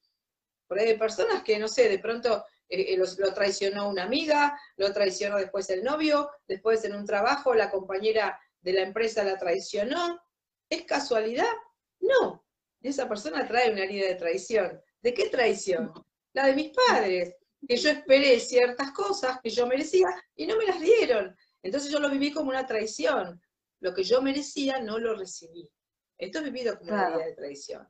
[0.67, 4.59] Por ahí hay personas que, no sé, de pronto eh, eh, lo traicionó una amiga,
[4.77, 9.39] lo traicionó después el novio, después en un trabajo la compañera de la empresa la
[9.39, 10.21] traicionó.
[10.69, 11.53] ¿Es casualidad?
[12.01, 12.45] No.
[12.83, 14.81] Esa persona trae una herida de traición.
[15.01, 15.93] ¿De qué traición?
[16.33, 17.37] La de mis padres,
[17.67, 21.37] que yo esperé ciertas cosas que yo merecía y no me las dieron.
[21.63, 23.41] Entonces yo lo viví como una traición.
[23.81, 25.71] Lo que yo merecía no lo recibí.
[26.19, 27.89] Esto es vivido como una herida de traición.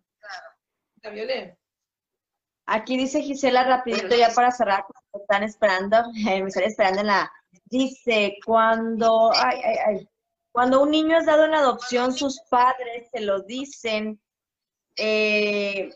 [1.03, 1.59] ¿La violé?
[2.67, 7.33] Aquí dice Gisela rapidito ya para cerrar, están esperando, me están esperando en la...
[7.67, 9.33] Dice, cuando...
[9.35, 10.09] Ay, ay, ay.
[10.53, 14.21] Cuando un niño es dado en adopción, sus padres se lo dicen.
[14.97, 15.91] Eh,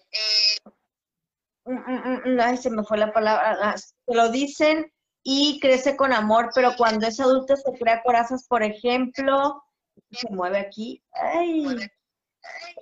[1.64, 3.56] mm, mm, mm, ay, se me fue la palabra.
[3.62, 8.46] Ah, se lo dicen y crece con amor, pero cuando es adulto se crea corazas,
[8.48, 9.62] por ejemplo,
[10.10, 11.04] se mueve aquí.
[11.12, 11.88] Ay,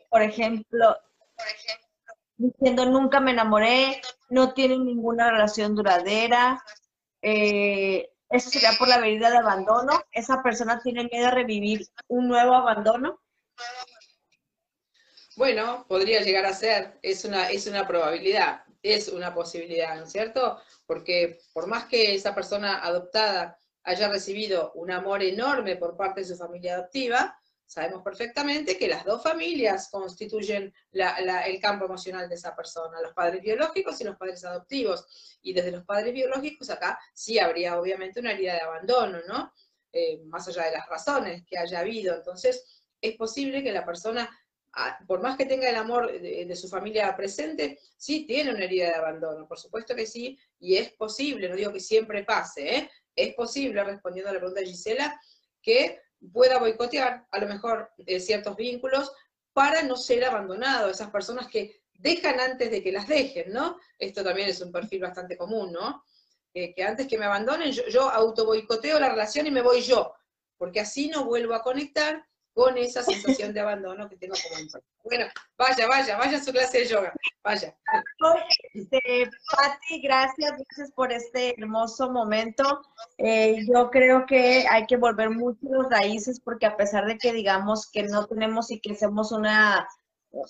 [0.08, 0.96] por ejemplo,
[2.36, 6.62] diciendo nunca me enamoré, no tienen ninguna relación duradera.
[7.22, 10.02] Eh, eso sería por la medida de abandono.
[10.12, 13.20] Esa persona tiene miedo a revivir un nuevo abandono.
[15.36, 20.12] Bueno, podría llegar a ser, es una, es una probabilidad, es una posibilidad, ¿no es
[20.12, 20.58] cierto?
[20.86, 26.26] Porque por más que esa persona adoptada haya recibido un amor enorme por parte de
[26.26, 32.54] su familia adoptiva, sabemos perfectamente que las dos familias constituyen el campo emocional de esa
[32.54, 35.38] persona, los padres biológicos y los padres adoptivos.
[35.42, 39.52] Y desde los padres biológicos acá sí habría obviamente una herida de abandono, ¿no?
[39.92, 42.14] Eh, más allá de las razones que haya habido.
[42.14, 44.28] Entonces, es posible que la persona,
[44.74, 48.88] ah, por más que tenga el amor de, su familia presente, sí tiene una herida
[48.88, 52.90] de abandono, por supuesto que sí, y es posible, no digo que siempre pase, ¿eh?
[53.14, 55.20] es posible, respondiendo a la pregunta de Gisela,
[55.62, 56.00] que
[56.32, 59.12] pueda boicotear a lo mejor eh, ciertos vínculos
[59.52, 63.78] para no ser abandonado, esas personas que dejan antes de que las dejen, ¿no?
[63.98, 66.04] Esto también es un perfil bastante común, ¿no?
[66.74, 70.14] que antes que me abandonen, yo, yo auto boicoteo la relación y me voy yo,
[70.56, 72.26] porque así no vuelvo a conectar
[72.56, 75.26] con esa sensación de abandono que tengo como Bueno,
[75.58, 77.12] vaya, vaya, vaya a su clase de yoga,
[77.44, 77.76] vaya.
[78.72, 82.80] Este, Patti, gracias, gracias por este hermoso momento.
[83.18, 87.34] Eh, yo creo que hay que volver mucho los raíces porque a pesar de que
[87.34, 89.86] digamos que no tenemos y que somos una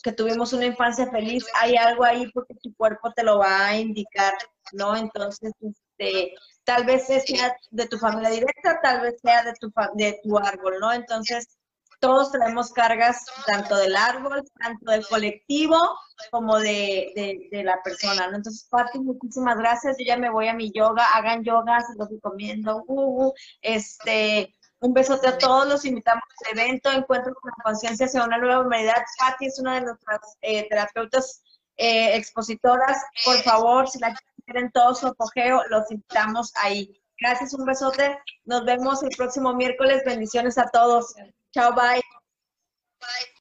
[0.03, 3.77] que tuvimos una infancia feliz, hay algo ahí porque tu cuerpo te lo va a
[3.77, 4.33] indicar,
[4.73, 4.97] ¿no?
[4.97, 6.35] Entonces, este,
[6.65, 10.75] tal vez sea de tu familia directa, tal vez sea de tu, de tu árbol,
[10.81, 10.93] ¿no?
[10.93, 11.56] Entonces,
[12.01, 15.77] todos traemos cargas tanto del árbol, tanto del colectivo,
[16.31, 18.27] como de, la persona.
[18.27, 19.97] Entonces, Pati, muchísimas gracias.
[19.99, 22.85] Yo ya me voy a mi yoga, hagan yoga, se los recomiendo.
[22.87, 23.33] Uh,
[23.63, 28.39] este, un besote a todos, los invitamos al evento Encuentro con la Conciencia hacia una
[28.39, 29.03] nueva humanidad.
[29.19, 31.43] Pati es una de nuestras eh, terapeutas
[31.77, 32.99] eh, expositoras.
[33.25, 37.01] Por favor, si la quieren todo su apogeo, los invitamos ahí.
[37.19, 38.19] Gracias, un besote.
[38.45, 40.03] Nos vemos el próximo miércoles.
[40.05, 41.15] Bendiciones a todos.
[41.57, 42.03] Chao, bye.
[43.01, 43.36] Bye.